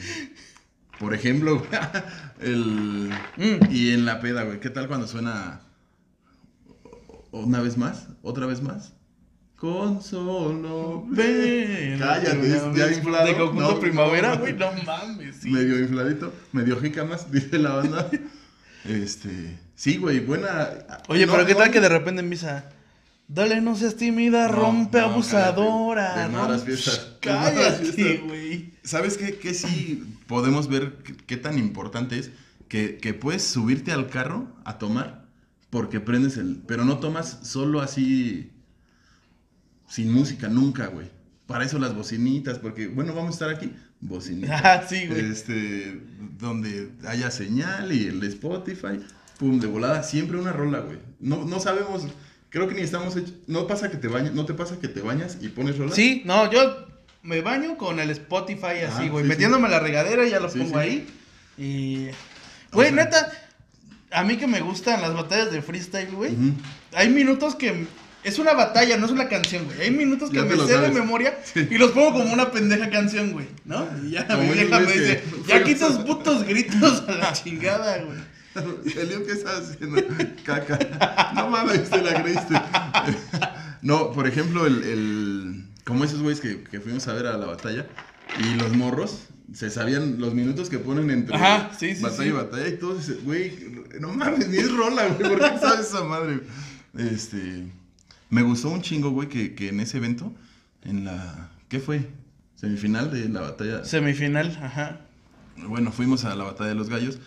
[1.00, 1.64] Por ejemplo,
[2.42, 3.12] el.
[3.36, 3.72] Mm.
[3.72, 4.60] Y en la peda, güey.
[4.60, 5.62] ¿Qué tal cuando suena.
[7.32, 8.08] Una vez más?
[8.22, 8.94] ¿Otra vez más?
[9.56, 11.04] Con solo.
[11.10, 11.98] Ven.
[12.00, 13.26] Cállate, ya inflado.
[13.28, 15.38] De conjunto No, primavera, güey, no mames.
[15.42, 15.50] Sí.
[15.50, 18.10] Medio infladito, medio jícamas, dice la banda.
[18.86, 19.60] Este.
[19.76, 20.70] Sí, güey, buena.
[21.08, 22.70] Oye, No, pero ¿qué tal que de repente empieza?
[23.28, 26.14] Dale, no seas tímida, rompe abusadora.
[26.14, 26.28] cállate.
[26.32, 26.42] De ¿no?
[26.44, 27.14] malas fiestas.
[27.20, 28.74] Cállate, güey.
[28.84, 32.32] ¿Sabes qué, qué sí podemos ver qué, qué tan importante es?
[32.70, 35.27] Que, que puedes subirte al carro a tomar
[35.70, 36.62] porque prendes el...
[36.68, 38.52] Pero no tomas solo así
[39.88, 41.08] sin música, nunca, güey.
[41.46, 43.74] Para eso las bocinitas, porque, bueno, vamos a estar aquí.
[44.02, 44.62] Bocinitas.
[44.66, 45.32] Ah, sí, güey.
[45.32, 46.02] Este,
[46.40, 49.00] donde haya señal y el Spotify,
[49.40, 51.00] pum, de volada, siempre una rola, güey.
[51.20, 52.04] No, no sabemos,
[52.50, 55.02] creo que ni estamos hechos, no pasa que te bañas, no te pasa que te
[55.02, 55.94] bañas y pones rola.
[55.96, 56.86] Sí, no, yo
[57.24, 59.24] me baño con el Spotify así, Ah, güey.
[59.24, 60.80] sí, metiéndome a la regadera y ya lo Sí, pongo sí.
[60.80, 61.08] ahí.
[61.58, 61.96] Y.
[62.74, 63.32] Güey, O sea- neta,
[64.12, 66.36] a mí que me gustan las batallas de freestyle, güey.
[66.94, 67.86] Hay minutos que.
[68.24, 69.82] Es una batalla, no es una canción, güey.
[69.84, 73.48] Hay minutos que me sé de memoria y los pongo como una pendeja canción, güey.
[73.64, 73.88] ¿No?
[74.04, 78.00] Y ya mi vieja me dice, que- ya quita esos putos gritos a la chingada,
[78.04, 78.18] güey.
[78.98, 80.02] Elio, ¿qué estás haciendo?
[80.44, 81.32] Caca.
[81.36, 82.54] No mames, te la creíste.
[83.82, 87.46] No, por ejemplo, el, el- como esos güeyes que, que fuimos a ver a la
[87.46, 87.86] batalla
[88.40, 92.30] y los morros se sabían los minutos que ponen entre Ajá, sí, sí, batalla sí.
[92.30, 93.54] y batalla y todos dicen, güey,
[94.00, 96.42] no mames, ni es rola, güey, ¿por qué sabes esa madre?
[96.98, 97.66] Este,
[98.30, 100.34] me gustó un chingo, güey, que, que en ese evento,
[100.84, 102.08] en la, ¿qué fue?
[102.56, 103.86] Semifinal de la batalla.
[103.86, 105.02] Semifinal, ajá.
[105.58, 107.20] Bueno, fuimos a la batalla de los gallos.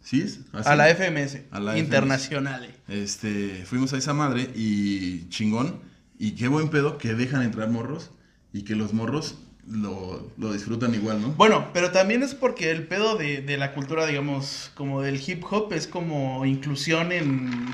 [0.00, 0.22] ¿Sí?
[0.52, 0.68] ¿Así?
[0.68, 1.38] A la FMS.
[1.50, 1.78] A la FMS.
[1.84, 2.74] internacional.
[2.86, 5.80] Este, fuimos a esa madre y chingón.
[6.18, 8.10] Y qué buen pedo que dejan entrar morros
[8.52, 9.36] y que los morros
[9.68, 11.28] lo, lo disfrutan igual, ¿no?
[11.32, 15.44] Bueno, pero también es porque el pedo de, de la cultura, digamos, como del hip
[15.50, 17.66] hop, es como inclusión en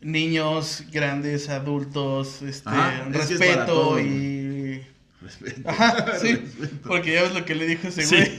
[0.00, 4.82] niños, grandes, adultos, este, Ajá, respeto todo, y...
[5.22, 5.68] Respeto.
[5.68, 6.88] Ajá, sí, Respeto.
[6.88, 8.16] porque ya ves lo que le dijo ese Sí.
[8.16, 8.32] güey.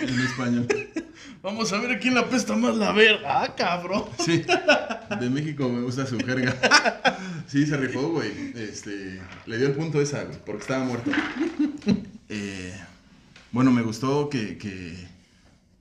[0.00, 0.66] En español.
[1.46, 3.42] Vamos a ver a quién la pesta más la verga.
[3.44, 4.04] Ah, cabrón.
[4.18, 4.44] Sí.
[5.20, 6.54] De México me gusta su jerga.
[7.46, 8.32] Sí, se rifó, güey.
[8.56, 11.12] Este, le dio el punto esa, güey, porque estaba muerto.
[12.28, 12.74] Eh,
[13.52, 14.96] bueno, me gustó que, que,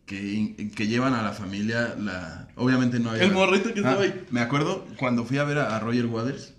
[0.06, 2.48] que, que llevan a la familia la...
[2.56, 3.24] Obviamente no había...
[3.24, 4.26] El morrito que estaba Ah, ahí.
[4.30, 6.54] Me acuerdo cuando fui a ver a, a Roger Waters,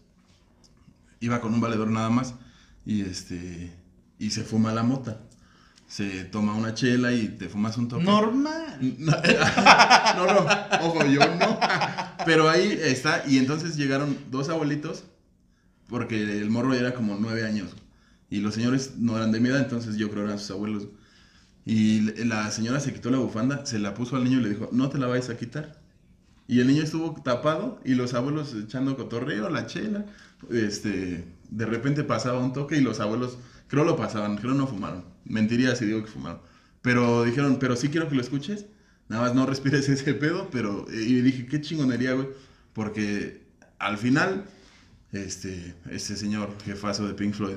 [1.21, 2.35] iba con un valedor nada más
[2.85, 3.71] y este
[4.19, 5.21] y se fuma la mota.
[5.89, 8.05] Se toma una chela y te fumas un toque.
[8.05, 8.79] Normal.
[10.17, 10.47] No, no, no,
[10.83, 11.59] ojo, yo no.
[12.25, 15.05] Pero ahí está, y entonces llegaron dos abuelitos,
[15.89, 17.71] porque el morro era como nueve años,
[18.31, 20.89] y los señores no eran de mi edad, entonces yo creo eran sus abuelos.
[21.65, 24.69] Y la señora se quitó la bufanda, se la puso al niño y le dijo,
[24.73, 25.81] no te la vayas a quitar.
[26.49, 30.07] Y el niño estuvo tapado y los abuelos echando cotorreo, la chela.
[30.51, 35.16] Este, de repente pasaba un toque y los abuelos, creo lo pasaban, creo no fumaron.
[35.27, 36.41] Mentiría si digo que fumaron.
[36.83, 38.67] Pero dijeron, pero sí quiero que lo escuches.
[39.09, 40.87] Nada más no respires ese pedo, pero...
[40.93, 42.29] Y dije, qué chingonería, güey.
[42.73, 43.43] Porque
[43.79, 44.45] al final,
[45.13, 47.57] este, este señor jefazo de Pink Floyd,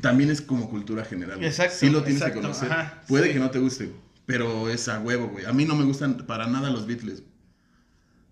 [0.00, 1.36] también es como cultura general.
[1.38, 1.48] güey.
[1.48, 2.70] Exacto, Sí lo tienes exacto, que conocer.
[2.72, 3.32] ajá, Puede sí.
[3.32, 3.90] que no te guste,
[4.26, 5.46] pero es a huevo, güey.
[5.46, 7.22] A mí no me gustan para nada los Beatles.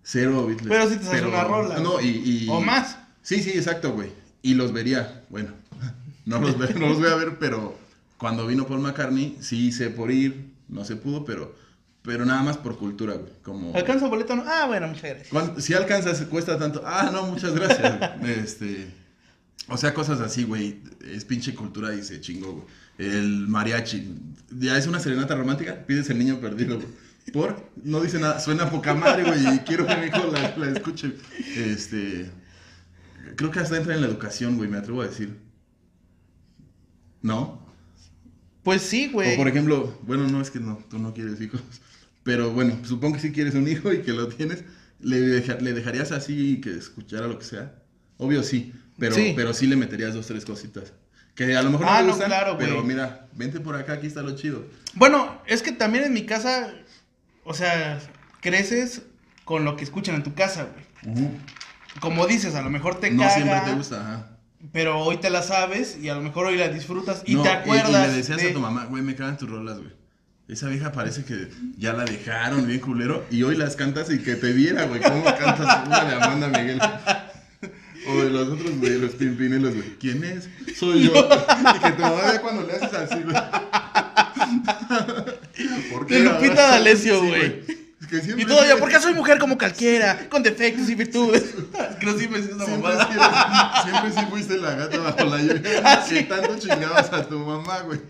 [0.03, 0.69] Cero Beatles.
[0.69, 2.99] Pero sí te sabes una rola, No, y, y- O más.
[3.23, 4.11] Sí, sí, exacto, güey.
[4.43, 5.25] Y los vería.
[5.31, 5.51] Bueno,
[6.27, 7.77] no los, ve- no los voy a ver, pero
[8.19, 10.51] cuando vino Paul McCartney, sí hice por ir.
[10.69, 11.55] No se pudo, pero,
[12.03, 13.33] pero nada más por cultura, güey.
[13.43, 13.75] Como...
[13.75, 14.45] ¿Alcanza boleto no?
[14.47, 15.29] Ah, bueno, muchas gracias.
[15.29, 16.83] Cuan- Si alcanzas, cuesta tanto.
[16.85, 18.01] Ah, no, muchas gracias.
[18.25, 18.91] este.
[19.69, 20.81] O sea, cosas así, güey.
[21.13, 22.65] Es pinche cultura y se chingó, güey.
[22.99, 24.15] El mariachi.
[24.59, 25.85] Ya es una serenata romántica.
[25.87, 26.89] Pides el niño perdido, güey.
[27.33, 27.71] Por.
[27.83, 28.41] No dice nada.
[28.41, 29.55] Suena poca madre, güey.
[29.57, 31.13] Y quiero que mi hijo la, la escuche.
[31.57, 32.31] Este.
[33.37, 34.69] Creo que hasta entra en la educación, güey.
[34.71, 35.37] Me atrevo a decir.
[37.23, 37.66] ¿No?
[38.67, 39.35] Pues sí, güey.
[39.35, 41.61] O por ejemplo, bueno, no es que no, tú no quieres hijos,
[42.25, 44.65] pero bueno, supongo que si quieres un hijo y que lo tienes,
[44.99, 47.77] ¿le, deja- le dejarías así que escuchara lo que sea?
[48.19, 49.35] Obvio sí, pero Sí.
[49.37, 50.93] pero sí le meterías dos, tres cositas.
[51.37, 52.67] Que a lo mejor no Ah, no, gustan, claro, güey.
[52.67, 54.65] pero mira, vente por acá, aquí está lo chido.
[54.95, 56.75] Bueno, es que también en mi casa,
[57.45, 58.01] o sea,
[58.41, 59.03] creces
[59.45, 60.67] con lo que escuchan en tu casa,
[61.05, 61.29] güey.
[62.01, 64.36] Como dices, a lo mejor te no caga, siempre te gusta, ajá.
[64.73, 67.49] Pero hoy te la sabes y a lo mejor hoy la disfrutas y No, te
[67.51, 67.91] acuerdas.
[68.09, 69.91] Y, le decías de- a tu mamá, güey, me cagan tus rolas, güey.
[70.49, 74.37] Esa vieja parece que ya la dejaron bien culero y hoy las cantas y que
[74.37, 76.81] te viera, güey, cómo cantas una de Amanda Miguel.
[78.09, 79.97] O de los otros, güey, los pimpinelos, güey.
[79.99, 80.49] ¿Quién es?
[80.79, 81.13] Soy yo.
[81.13, 83.37] Y que tu mamá vea cuando le haces así, güey.
[85.91, 86.55] ¿Por De Lupita?
[86.71, 87.63] D'Alessio, Sí, güey.
[87.67, 87.76] Es
[88.09, 91.43] que Y todavía, quieres- porque soy mujer como cualquiera, con defectos y virtudes.
[92.01, 93.83] Creo que sí me esa Siempre, mamada.
[93.85, 95.63] siempre sí fuiste la gata bajo la lluvia.
[95.85, 96.25] Ah, Que sí.
[96.25, 98.01] tanto chingabas a tu mamá, güey.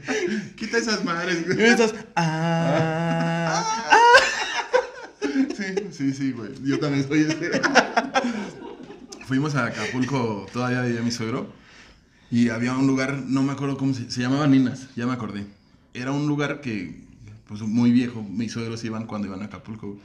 [0.57, 1.57] Quita esas madres, Y güey.
[1.59, 3.63] me estás, ah,
[5.57, 6.51] Sí, sí, sí, güey.
[6.65, 7.61] Yo también soy ese.
[9.27, 11.51] Fuimos a Acapulco, todavía vivía mi suegro.
[12.31, 15.47] Y había un lugar, no me acuerdo cómo se, se llamaba Ninas, ya me acordé.
[15.95, 17.01] Era un lugar que,
[17.47, 19.99] pues muy viejo, mis suegros iban cuando iban a Acapulco.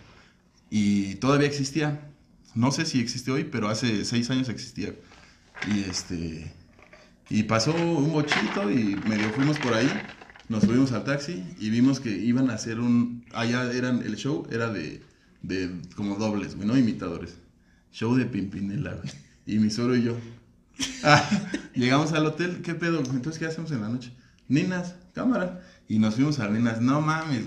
[0.70, 2.08] Y todavía existía.
[2.54, 4.94] No sé si existe hoy, pero hace seis años existía.
[5.68, 6.52] Y este.
[7.30, 9.90] Y pasó un bochito y medio fuimos por ahí.
[10.50, 13.26] Nos subimos al taxi y vimos que iban a hacer un.
[13.34, 14.02] Allá eran.
[14.02, 15.02] El show era de.
[15.42, 16.78] de como dobles, güey, ¿no?
[16.78, 17.38] Imitadores.
[17.92, 19.12] Show de Pimpinela, güey.
[19.46, 20.18] Y mi suegro y yo.
[21.04, 21.28] Ah,
[21.76, 23.00] llegamos al hotel, ¿qué pedo?
[23.00, 24.12] Entonces, ¿qué hacemos en la noche?
[24.48, 25.62] Ninas, cámara.
[25.92, 27.42] Y nos fuimos a Ninas, no mames.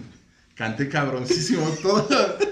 [0.55, 2.07] Canté cabroncísimo todo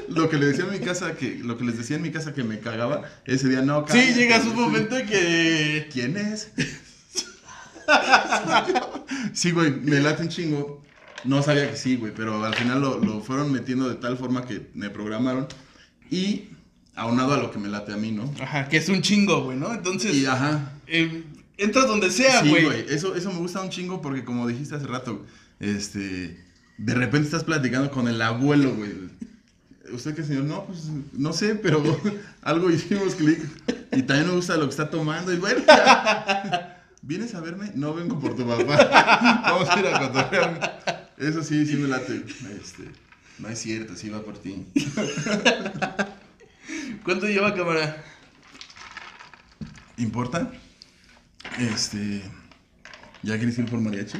[0.09, 2.33] lo que le decía en mi casa, que lo que les decía en mi casa
[2.33, 5.89] que me cagaba, ese día no Sí, cállate, llegas un momento en que.
[5.93, 6.51] ¿Quién es?
[9.35, 10.83] sí, güey, me late un chingo.
[11.25, 14.47] No sabía que sí, güey, pero al final lo, lo fueron metiendo de tal forma
[14.47, 15.47] que me programaron.
[16.11, 16.45] Y
[16.95, 18.33] aunado a lo que me late a mí, ¿no?
[18.41, 19.75] Ajá, que es un chingo, güey, ¿no?
[19.75, 20.73] Entonces, Y ajá.
[20.87, 21.23] eh,
[21.59, 22.65] entras donde sea, Sí, güey.
[22.65, 25.23] güey, eso, eso me gusta un chingo porque como dijiste hace rato,
[25.63, 26.37] este,
[26.77, 28.93] de repente estás platicando con el abuelo, güey.
[29.93, 30.45] ¿Usted qué señor?
[30.45, 31.83] No, pues no sé, pero
[32.43, 33.41] algo hicimos clic.
[33.93, 35.33] Y también me gusta lo que está tomando.
[35.33, 36.83] Y bueno, ya.
[37.03, 37.71] ¿vienes a verme?
[37.77, 39.43] No vengo por tu papá.
[39.45, 41.13] Vamos a ir a cotorrear.
[41.17, 42.25] Eso sí, sí me late.
[42.61, 42.91] Este,
[43.39, 44.67] no es cierto, sí va por ti.
[47.05, 48.03] ¿Cuánto lleva cámara?
[49.97, 50.51] ¿Importa?
[51.61, 52.23] Este,
[53.23, 54.19] ¿ya quieres ir por mariachi?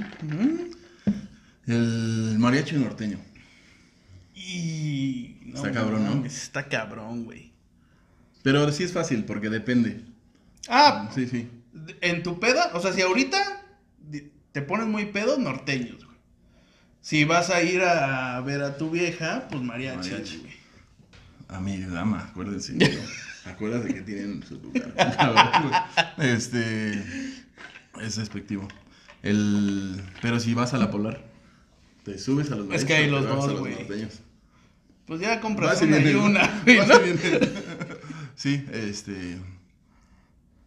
[1.67, 3.19] El mariachi norteño.
[4.35, 5.37] Y.
[5.55, 6.25] Está cabrón, ¿no?
[6.27, 7.53] Está cabrón, güey.
[8.43, 10.03] Pero sí es fácil porque depende.
[10.69, 11.49] Ah, Sí, sí.
[12.01, 13.39] en tu peda, o sea, si ahorita
[14.53, 16.17] te pones muy pedo, norteños, güey.
[17.01, 20.37] Si vas a ir a ver a tu vieja, pues mariachi, Mariachi.
[20.39, 20.53] güey.
[21.49, 22.77] A mi dama, acuérdense.
[23.45, 24.95] Acuérdate que tienen su lugar.
[26.19, 26.93] Este.
[28.01, 28.69] Es despectivo.
[29.23, 30.01] El.
[30.23, 31.25] Pero si vas a la polar,
[32.05, 33.75] te subes a los Es que hay los dos, güey.
[33.75, 34.21] norteños.
[35.07, 36.65] Pues ya compras Vas una y una.
[38.35, 39.39] Sí, este.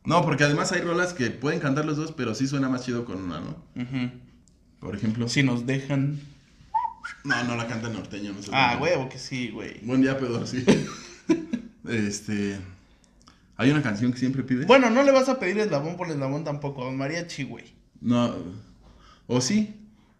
[0.05, 3.05] No, porque además hay rolas que pueden cantar los dos, pero sí suena más chido
[3.05, 3.57] con una, ¿no?
[3.75, 4.11] Ujú.
[4.79, 5.27] Por ejemplo.
[5.27, 6.19] Si nos dejan.
[7.23, 8.51] No, no la canta norteño, no sé.
[8.53, 9.79] Ah, huevo que sí, güey.
[9.81, 10.63] Buen día, pedo, sí.
[11.89, 12.59] este.
[13.57, 14.67] Hay una canción que siempre pides.
[14.67, 17.65] Bueno, no le vas a pedir eslabón por eslabón tampoco, mariachi, güey.
[17.99, 18.35] No.
[19.27, 19.73] O sí.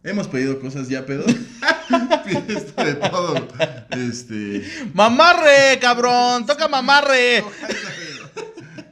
[0.05, 1.25] Hemos pedido cosas ya, pedo.
[2.47, 3.47] fiesta de todo.
[3.89, 4.63] Este.
[4.93, 6.45] ¡Mamarre, cabrón!
[6.45, 7.43] ¡Toca mamarre!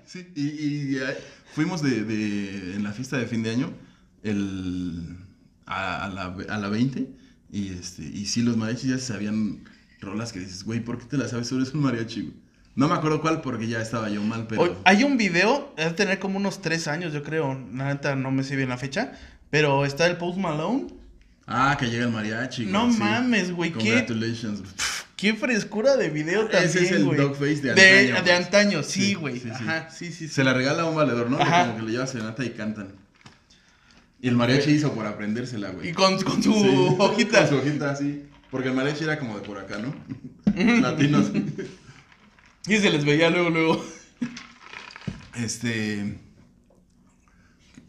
[0.06, 1.18] Sí, y, y, eh,
[1.54, 3.72] fuimos de, de- en la fiesta de fin de año
[4.24, 5.18] el,
[5.66, 7.08] a, a la, a la 20
[7.52, 9.64] y, este, y sí, los mariachis ya se sabían
[10.02, 11.50] rolas que dices, güey, ¿por qué te la sabes?
[11.50, 12.34] Tú eres un mariachi, güey.
[12.76, 14.82] No me acuerdo cuál porque ya estaba yo mal, pero...
[14.86, 17.54] Hay un video, debe tener como unos tres años, yo creo.
[17.76, 19.14] La neta no me sé bien la fecha.
[19.52, 20.88] Pero está el Post Malone.
[21.46, 22.66] Ah, que llega el mariachi.
[22.66, 23.00] No güey, sí.
[23.00, 23.80] mames, güey, ¿qué?
[23.80, 24.62] Congratulations.
[24.62, 24.72] güey.
[25.16, 27.18] Qué frescura de video también, Ese es el güey.
[27.18, 28.46] dogface de De, antaño, de pues.
[28.46, 29.40] antaño, sí, Sí, güey.
[29.40, 29.50] sí.
[29.50, 30.34] Ajá, sí, sí, sí.
[30.34, 31.38] Se la regala a un valedor, ¿no?
[31.38, 32.94] Que como que le lleva serenata y cantan.
[34.22, 35.90] Y el mariachi hizo por aprendérsela, güey.
[35.90, 36.54] Y con, con su
[37.00, 37.40] hojita.
[37.40, 38.24] Con su hojita, sí.
[38.52, 39.94] Porque el mariachi era como de por acá, ¿no?
[40.82, 41.32] Latinos.
[42.68, 43.86] Y se les veía luego, luego.
[45.36, 46.18] Este.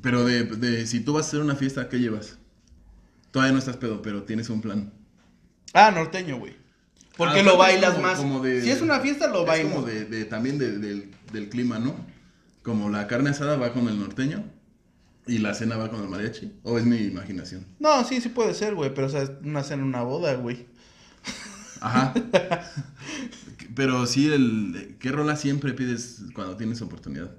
[0.03, 2.39] Pero de, de si tú vas a hacer una fiesta, ¿qué llevas?
[3.35, 4.93] Todavía no estás pedo, pero tienes un plan.
[5.72, 6.55] Ah, norteño, güey.
[7.16, 8.18] Porque Ah, lo bailas como- más.
[8.18, 9.72] como de- si es una fiesta, lo es bailas.
[9.72, 11.97] como de, de- también de- del, del clima, ¿no?
[12.62, 14.45] Como la carne asada va con el norteño
[15.26, 16.53] y la cena va con el mariachi.
[16.62, 17.66] ¿O es mi imaginación?
[17.80, 18.95] No, sí, sí puede ser, güey.
[18.95, 20.66] Pero, o sea, es una cena, una boda, güey.
[21.80, 22.14] Ajá.
[23.74, 27.32] pero sí, el, ¿qué rola siempre pides cuando tienes oportunidad?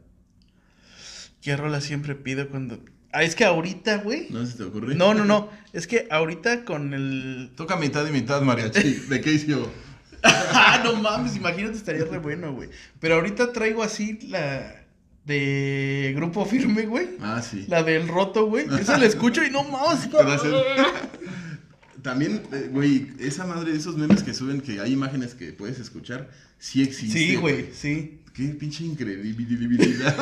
[1.42, 2.80] ¿Qué rola siempre pido cuando.?
[3.16, 4.28] Ah, es que ahorita, güey.
[4.30, 4.94] ¿No se te ocurre?
[4.94, 5.50] No, no, no.
[5.72, 7.50] Es que ahorita con el.
[7.56, 8.92] Toca mitad y mitad mariachi.
[9.08, 9.72] ¿De qué hizo?
[10.24, 12.68] ah, no mames, imagínate, estaría re bueno, güey.
[13.00, 14.84] Pero ahorita traigo así la.
[15.24, 17.08] De grupo firme, güey.
[17.22, 17.64] Ah, sí.
[17.70, 18.66] La del roto, güey.
[18.78, 20.10] Esa la escucho y no mames.
[22.02, 25.80] También, eh, güey, esa madre de esos memes que suben que hay imágenes que puedes
[25.80, 27.18] escuchar, sí existe.
[27.18, 28.20] Sí, güey, sí.
[28.34, 30.16] Qué pinche incredibilidad.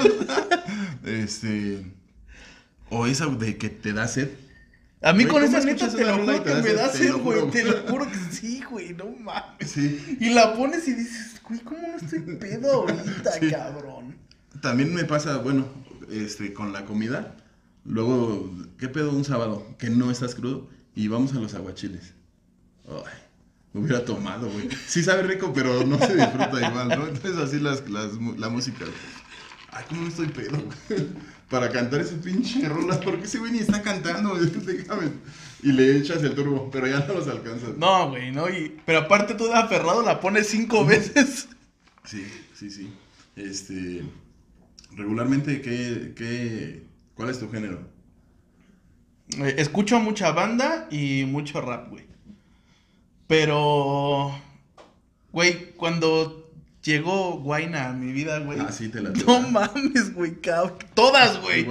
[1.04, 2.03] este.
[2.90, 4.30] O esa de que te da sed.
[5.02, 7.50] A mí Güey, con ¿cómo esa neta te lo juro que me da sed, güey.
[7.52, 8.94] Te lo juro que sí, güey.
[8.94, 9.70] No mames.
[9.70, 10.18] Sí.
[10.20, 13.50] Y la pones y dices, güey, ¿cómo no estoy pedo ahorita, Sí.
[13.52, 14.16] cabrón?
[14.62, 15.68] También me pasa, bueno,
[16.10, 17.36] este, con la comida.
[17.86, 19.68] Luego, ¿qué pedo un sábado?
[19.78, 22.14] Que no estás crudo y vamos a los aguachiles.
[22.88, 23.14] Ay,
[23.74, 24.70] me hubiera tomado, güey.
[24.88, 27.08] Sí sabe rico, pero no se disfruta igual, ¿no?
[27.08, 28.86] Entonces así las, las la música.
[28.86, 28.94] güey.
[29.76, 30.58] Ay, ¿cómo no estoy pedo?
[31.50, 35.12] Para cantar ese pinche rola, porque ese güey ni está cantando, déjame.
[35.62, 37.78] Y le echas el turbo, pero ya no los alcanzas.
[37.78, 38.50] No, güey, no.
[38.50, 41.48] Y, pero aparte tú de aferrado la pones cinco veces.
[42.06, 42.94] Sí, sí, sí.
[43.36, 44.04] Este,
[44.92, 46.84] regularmente, ¿qué, qué,
[47.16, 47.80] cuál es tu género?
[49.38, 52.06] Eh, Escucho mucha banda y mucho rap, güey.
[53.28, 54.32] Pero,
[55.32, 56.43] güey, cuando
[56.84, 58.60] llegó Guaina a mi vida, güey.
[58.60, 60.78] Ah, sí, te la No mames, güey, cabrón.
[60.94, 61.64] Todas, güey.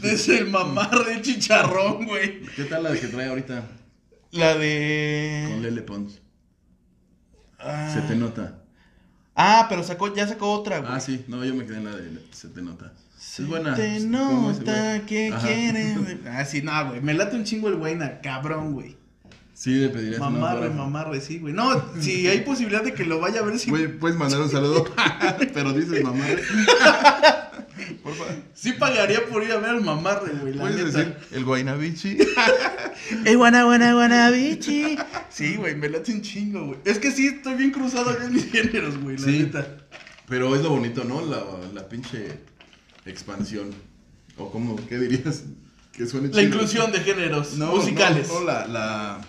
[0.00, 2.42] Desde el mamarre de chicharrón, güey.
[2.56, 3.64] ¿Qué tal la que trae ahorita
[4.32, 5.58] La con de.
[5.62, 6.20] Lele Pons?
[7.58, 8.62] Ah, Se te nota.
[9.34, 10.92] Ah, pero sacó, ya sacó otra, güey.
[10.92, 12.92] Ah, sí, no, yo me quedé en la de Se te nota.
[13.16, 13.74] Se es buena.
[13.74, 15.96] te como ese nota que quieres.
[16.26, 17.00] Ah, sí, no, güey.
[17.00, 18.96] Me late un chingo el Guaina, cabrón, güey.
[19.60, 21.52] Sí, le pedirías Mamarre, mamarre, sí, güey.
[21.52, 23.68] No, si hay posibilidad de que lo vaya a ver, sí.
[23.70, 24.84] Güey, puedes mandar un saludo,
[25.52, 26.42] pero dices mamarre.
[28.02, 28.34] Por favor.
[28.54, 30.98] Sí pagaría por ir a ver al mamarre, güey, la Puedes neta.
[30.98, 32.18] decir el Guaynabichi.
[33.24, 34.96] ¡Ey, guana, guana, guana, bichi!
[35.28, 36.78] Sí, güey, me late un chingo, güey.
[36.84, 39.38] Es que sí, estoy bien cruzado en mis géneros, güey, la Sí.
[39.40, 39.76] neta.
[40.28, 41.24] Pero es lo bonito, ¿no?
[41.24, 41.42] La,
[41.72, 42.40] la pinche
[43.06, 43.70] expansión.
[44.36, 45.44] O como, ¿qué dirías?
[45.92, 46.44] Que suene La chido.
[46.54, 48.28] inclusión de géneros No, musicales.
[48.28, 49.20] No, no, la, la,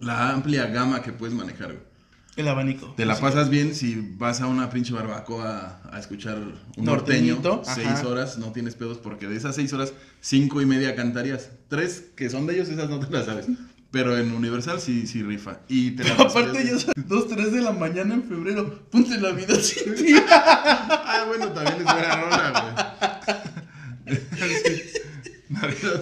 [0.00, 1.88] la amplia gama que puedes manejar, güey.
[2.36, 2.94] El abanico.
[2.96, 6.38] Te la pasas bien si vas a una pinche barbacoa a escuchar
[6.76, 7.40] un norteño.
[7.64, 8.06] Seis ajá.
[8.06, 11.50] horas, no tienes pedos, porque de esas seis horas, cinco y media cantarías.
[11.68, 13.46] Tres que son de ellos, esas no te las sabes.
[13.90, 15.60] Pero en Universal sí, sí rifa.
[15.66, 16.78] Y te la Pero aparte bien.
[16.78, 18.86] son 2, 3 de la mañana en febrero.
[18.90, 20.14] Ponte la vida sin ti.
[20.30, 22.84] Ah, bueno, también es buena rola,
[24.06, 24.18] güey.
[24.62, 24.82] Sí.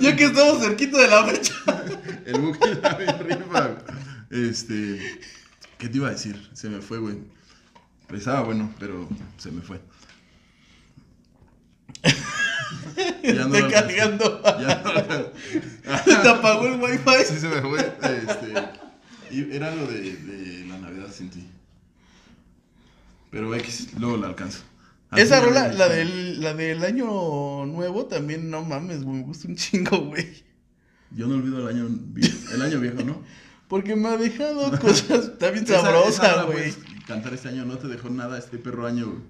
[0.01, 1.55] Ya que estamos cerquita de la fecha.
[2.27, 3.61] El buque también rifa.
[3.69, 3.76] güey.
[4.37, 5.01] Este.
[5.79, 6.49] ¿Qué te iba a decir?
[6.53, 7.17] Se me fue, güey.
[8.13, 9.09] Estaba bueno, pero
[9.39, 9.81] se me fue.
[13.23, 14.43] Ya no cargando.
[14.43, 17.25] Ya no te apagó el wifi.
[17.27, 17.81] Sí, se me fue.
[17.81, 19.57] Este.
[19.57, 21.47] era lo de, de la Navidad sin ti.
[23.31, 24.63] Pero X, luego la alcanzo.
[25.11, 29.19] Al Esa rola, la del, la del año nuevo, también no mames, güey.
[29.19, 30.45] Me gusta un chingo, güey.
[31.11, 31.89] Yo no olvido el año,
[32.53, 33.23] el año viejo, ¿no?
[33.69, 35.25] Porque me ha dejado cosas.
[35.27, 36.57] Está bien Esa- esa sabrosa, rola güey.
[36.73, 39.07] puedes cantar este año, no te dejó nada este perro año.
[39.07, 39.23] güey.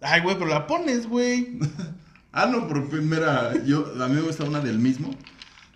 [0.00, 1.58] Ay, güey, pero la pones, güey.
[2.30, 3.54] Ah, no, por primera.
[3.64, 5.10] Yo, a mí me gusta una del mismo.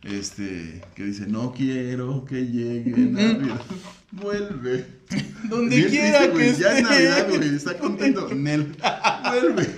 [0.02, 3.60] Este, que dice, no quiero que llegue Navidad.
[4.12, 4.86] Vuelve.
[5.44, 6.82] Donde Bien quiera triste, que Ya es esté.
[6.82, 7.54] Navidad, güey.
[7.56, 8.28] Está contento.
[8.34, 8.76] Nel.
[9.24, 9.74] Vuelve.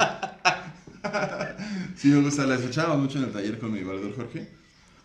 [1.97, 2.45] Sí, me gusta.
[2.47, 4.49] La escuchábamos mucho en el taller con mi valedor Jorge.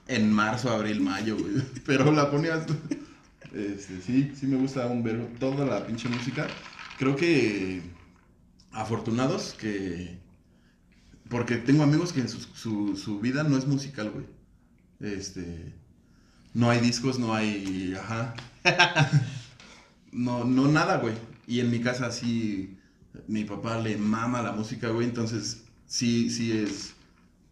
[0.10, 1.64] En marzo, abril, mayo, güey.
[1.86, 2.66] Pero la ponías.
[3.54, 5.30] Este, sí, sí me gusta un verbo.
[5.40, 6.48] Toda la pinche música.
[6.98, 7.84] Creo que.
[8.72, 10.18] Afortunados que.
[11.30, 14.26] Porque tengo amigos que en su, su, su vida no es musical, güey.
[15.00, 15.74] Este.
[16.56, 17.96] No hay discos, no hay.
[17.98, 18.34] Ajá.
[20.12, 21.14] No, no nada, güey.
[21.46, 22.80] Y en mi casa sí,
[23.28, 25.06] mi papá le mama la música, güey.
[25.08, 26.96] Entonces, sí, sí es.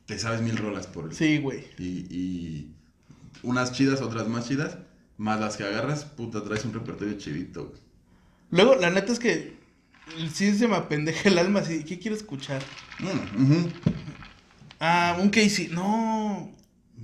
[0.08, 1.64] Te sabes mil rolas por Sí, güey.
[1.78, 2.72] y, y
[3.44, 4.78] unas chidas, otras más chidas.
[5.18, 7.82] Más las que agarras, puta, traes un repertorio chivito, güey.
[8.52, 9.58] Luego, la neta es que
[10.34, 11.84] sí se me apendeja el alma así.
[11.84, 12.62] ¿Qué quiero escuchar?
[13.00, 13.70] Mm, ujú.
[14.80, 15.70] Ah, un Casey.
[15.70, 16.52] No.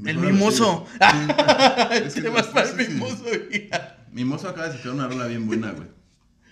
[0.06, 0.86] El mimoso.
[0.99, 1.95] sí.
[2.06, 2.91] Es que vas para el sí, sí.
[2.93, 3.70] mimoso, güey.
[4.12, 5.88] Mimoso acaba de sacar una rola bien buena, güey.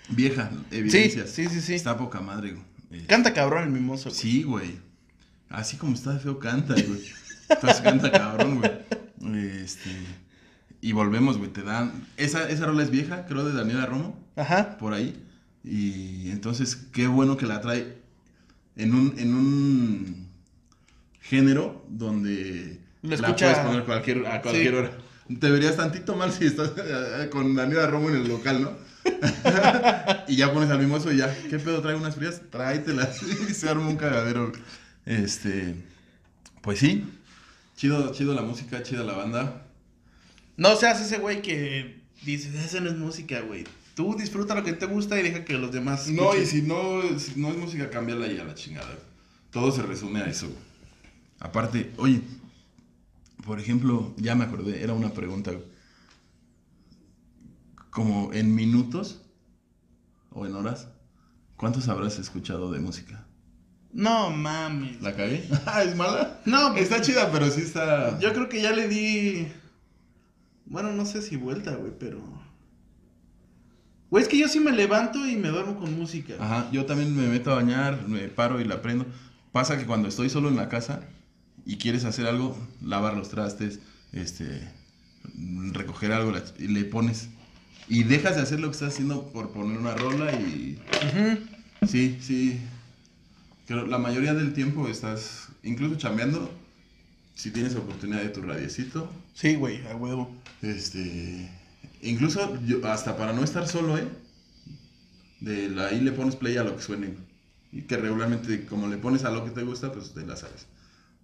[0.10, 1.30] Vieja, Sí, evidencias.
[1.30, 1.76] sí, sí, sí.
[1.76, 2.54] Está poca madre,
[2.90, 3.06] güey.
[3.06, 4.10] Canta cabrón el mimoso.
[4.10, 4.20] güey.
[4.20, 4.80] Sí, güey.
[5.52, 7.02] Así como está feo, canta, güey.
[7.50, 8.72] Entonces canta cabrón, güey.
[9.64, 9.90] Este.
[10.82, 11.52] Y volvemos, güey.
[11.52, 11.92] Te dan.
[12.18, 14.78] Esa, esa rola es vieja, creo, de Daniela Romo, Ajá.
[14.78, 15.22] por ahí.
[15.64, 17.98] Y entonces, qué bueno que la trae
[18.78, 20.28] en un, en un
[21.22, 24.76] género donde Lo la escucha- puedes poner cualquier, a cualquier Sí.
[24.80, 24.92] hora.
[25.40, 28.72] Te verías tantito mal si estás eh, con Daniela Romo en el local, ¿no?
[30.28, 31.82] y ya pones al mimoso y ya, ¿qué pedo?
[31.82, 32.42] ¿Trae unas frías?
[32.50, 33.22] Tráetelas.
[33.50, 34.52] y se arma un cagadero.
[35.06, 35.76] Este,
[36.62, 37.08] pues sí,
[37.76, 39.68] chido, chido la música, chida la banda.
[40.58, 43.64] No seas ese güey que dices, esa no es música, güey.
[43.96, 46.08] Tú disfruta lo que te gusta y deja que los demás.
[46.08, 48.98] No, y si no, si no es música, cámbiala y a la chingada.
[49.52, 50.48] Todo se resume a eso.
[51.40, 52.22] Aparte, oye,
[53.46, 55.52] por ejemplo, ya me acordé, era una pregunta.
[57.90, 59.22] Como en minutos
[60.30, 60.88] o en horas,
[61.58, 63.26] ¿cuántos habrás escuchado de música?
[63.94, 65.02] No mames.
[65.02, 65.44] ¿La cagué?
[65.86, 66.40] ¿Es mala?
[66.46, 68.20] No, pues, Está chida, pero sí está...
[68.20, 69.48] Yo creo que ya le di.
[70.66, 72.22] Bueno, no sé si vuelta, güey, pero.
[74.10, 76.36] Güey, es que yo sí me levanto y me duermo con música.
[76.40, 79.06] Ajá, yo también me meto a bañar, me paro y la prendo.
[79.52, 81.02] Pasa que cuando estoy solo en la casa
[81.66, 83.80] y quieres hacer algo, lavar los trastes,
[84.14, 84.68] este,
[85.72, 87.30] recoger algo, y le pones.
[87.88, 90.80] Y dejas de hacer lo que estás haciendo por poner una rola y...
[91.88, 92.60] Sí, sí.
[93.72, 96.52] Pero la mayoría del tiempo estás, incluso chambeando,
[97.36, 100.30] si tienes oportunidad de tu radiecito, Sí, güey, a huevo.
[100.62, 101.50] este.
[102.02, 104.10] Incluso yo, hasta para no estar solo, ¿eh?
[105.40, 107.14] De la- ahí le pones play a lo que suene.
[107.72, 110.66] Y que regularmente, como le pones a lo que te gusta, pues te la sabes.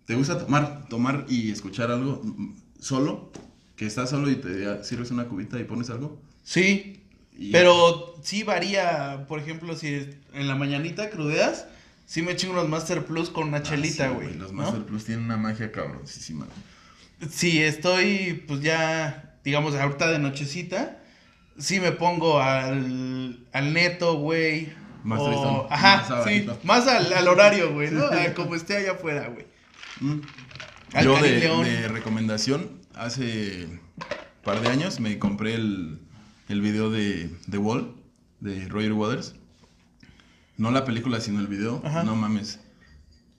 [0.06, 3.30] ¿Te gusta tomar, tomar y escuchar algo mm, solo?
[3.76, 6.18] Que estás solo y te sirves una cubita y pones algo.
[6.46, 7.04] Sí,
[7.38, 9.26] Y- pero sí varía.
[9.28, 9.88] Por ejemplo, si
[10.34, 11.66] en la mañanita crudeas,
[12.08, 14.34] sí me chingo unos Master Plus con una Ah, chelita, sí, güey.
[14.34, 14.64] Los ¿no?
[14.64, 16.48] Master Plus tienen una magia cabroncísima.
[17.30, 21.00] Si estoy, pues ya, digamos, ahorita de nochecita,
[21.60, 24.74] sí me pongo al, al neto, güey.
[25.04, 28.06] Más o- tristón, Ajá, más sí, más al, al horario, güey, ¿no?
[28.12, 29.46] A como esté allá afuera, güey.
[30.00, 30.22] Mm.
[31.04, 31.64] Yo de, León.
[31.66, 33.82] de recomendación, hace un
[34.44, 36.00] par de años me compré el,
[36.50, 37.94] el video de The Wall,
[38.40, 39.36] de Roger Waters.
[40.58, 41.82] No la película, sino el video.
[41.86, 42.04] Ajá.
[42.04, 42.60] No mames.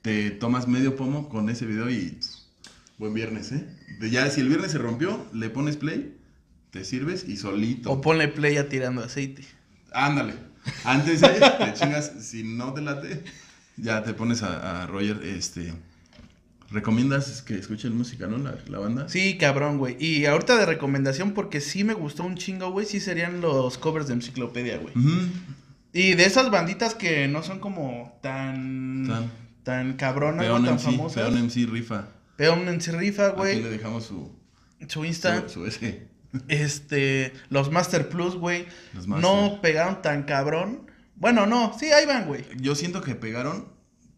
[0.03, 2.19] Te tomas medio pomo con ese video y
[2.99, 3.67] buen viernes, ¿eh?
[3.99, 6.17] De ya, si el viernes se rompió, le pones play,
[6.71, 7.91] te sirves y solito.
[7.91, 9.45] O ponle play a tirando aceite.
[9.93, 10.35] Ándale.
[10.85, 13.25] Antes de te chingas, si no te late,
[13.77, 15.75] ya te pones a, a Roger, este...
[16.71, 18.37] ¿Recomiendas que escuchen música, no?
[18.37, 19.09] La, la banda.
[19.09, 19.97] Sí, cabrón, güey.
[19.99, 24.07] Y ahorita de recomendación, porque sí me gustó un chingo, güey, sí serían los covers
[24.09, 24.93] de enciclopedia, güey.
[25.93, 29.07] Y de esas banditas que no son como tan.
[29.07, 29.31] Tan.
[29.63, 31.23] tan cabronas, Peón no tan MC, famosas.
[31.23, 32.09] Peón MC rifa.
[32.37, 33.63] Peón en rifa, Aquí le güey.
[33.63, 34.31] dejamos su,
[34.89, 35.43] Su Insta.
[35.49, 36.07] su, su ese.
[36.49, 37.33] Este.
[37.51, 38.67] Los Master Plus, güey.
[38.95, 39.29] Los Master.
[39.31, 40.87] No pegaron tan cabrón.
[41.17, 42.45] Bueno, no, sí, ahí van, güey.
[42.61, 43.69] Yo siento que pegaron,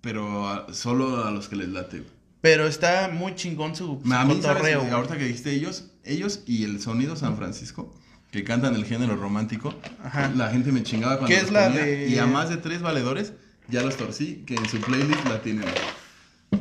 [0.03, 1.99] pero a- solo a los que les late.
[2.01, 2.11] güey.
[2.43, 4.47] Pero está muy chingón su, su A mí, ¿sabes?
[4.59, 4.93] cotorreo, güey.
[4.93, 7.95] ahorita que dijiste ellos, ellos y el sonido San Francisco,
[8.31, 9.75] que cantan el género romántico,
[10.05, 10.31] Ajá.
[10.37, 12.81] la gente me chingaba cuando ¿Qué es la ponía, de- Y a más de tres
[12.81, 13.33] valedores,
[13.69, 15.65] ya los torcí, que en su playlist la tienen.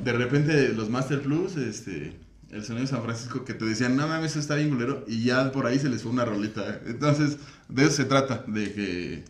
[0.03, 2.13] De repente, los Master Plus, este,
[2.51, 5.51] el sonido San Francisco, que te decían, no mames, eso está bien culero, y ya
[5.51, 6.61] por ahí se les fue una rolita.
[6.69, 6.79] ¿eh?
[6.87, 9.23] Entonces, de eso se trata, de que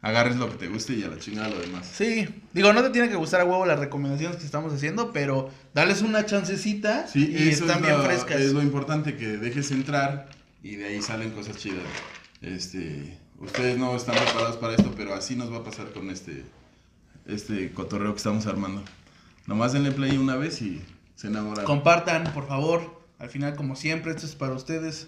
[0.00, 1.86] agarres lo que te guste y a la chingada lo demás.
[1.90, 5.50] Sí, digo, no te tiene que gustar a huevo las recomendaciones que estamos haciendo, pero
[5.74, 8.40] dales una chancecita Sí, y eso están es bien lo, frescas.
[8.40, 10.28] Es lo importante, que dejes entrar
[10.64, 11.84] y de ahí salen cosas chidas.
[12.40, 16.44] Este, ustedes no están preparados para esto, pero así nos va a pasar con este,
[17.26, 18.82] este cotorreo que estamos armando.
[19.46, 20.82] Nomás denle play una vez y
[21.14, 21.64] se enamoran.
[21.64, 23.04] Compartan, por favor.
[23.18, 25.06] Al final, como siempre, esto es para ustedes.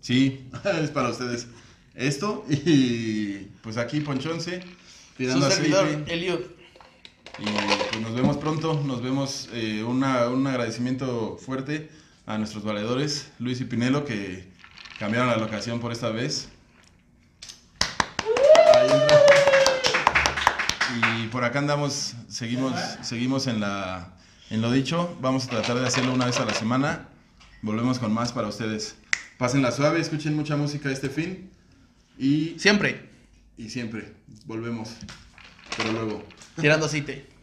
[0.00, 0.46] Sí,
[0.82, 1.48] es para ustedes.
[1.94, 4.68] Esto y pues aquí Ponchonce, Su
[5.16, 6.12] tirando servidor, aceite.
[6.14, 6.54] Elliot.
[7.38, 7.44] Y
[7.90, 11.88] pues nos vemos pronto, nos vemos, eh, una- un agradecimiento fuerte
[12.26, 14.48] a nuestros valedores, Luis y Pinelo, que
[14.98, 16.48] cambiaron la locación por esta vez.
[21.22, 22.72] Y por acá andamos, seguimos,
[23.02, 24.14] seguimos en, la,
[24.50, 27.08] en lo dicho, vamos a tratar de hacerlo una vez a la semana,
[27.62, 28.96] volvemos con más para ustedes.
[29.38, 31.50] Pásenla suave, escuchen mucha música este fin
[32.18, 33.10] y, Siempre,
[33.56, 34.14] y siempre,
[34.46, 34.90] volvemos,
[35.76, 36.24] pero luego.
[36.56, 37.33] tirando aceite.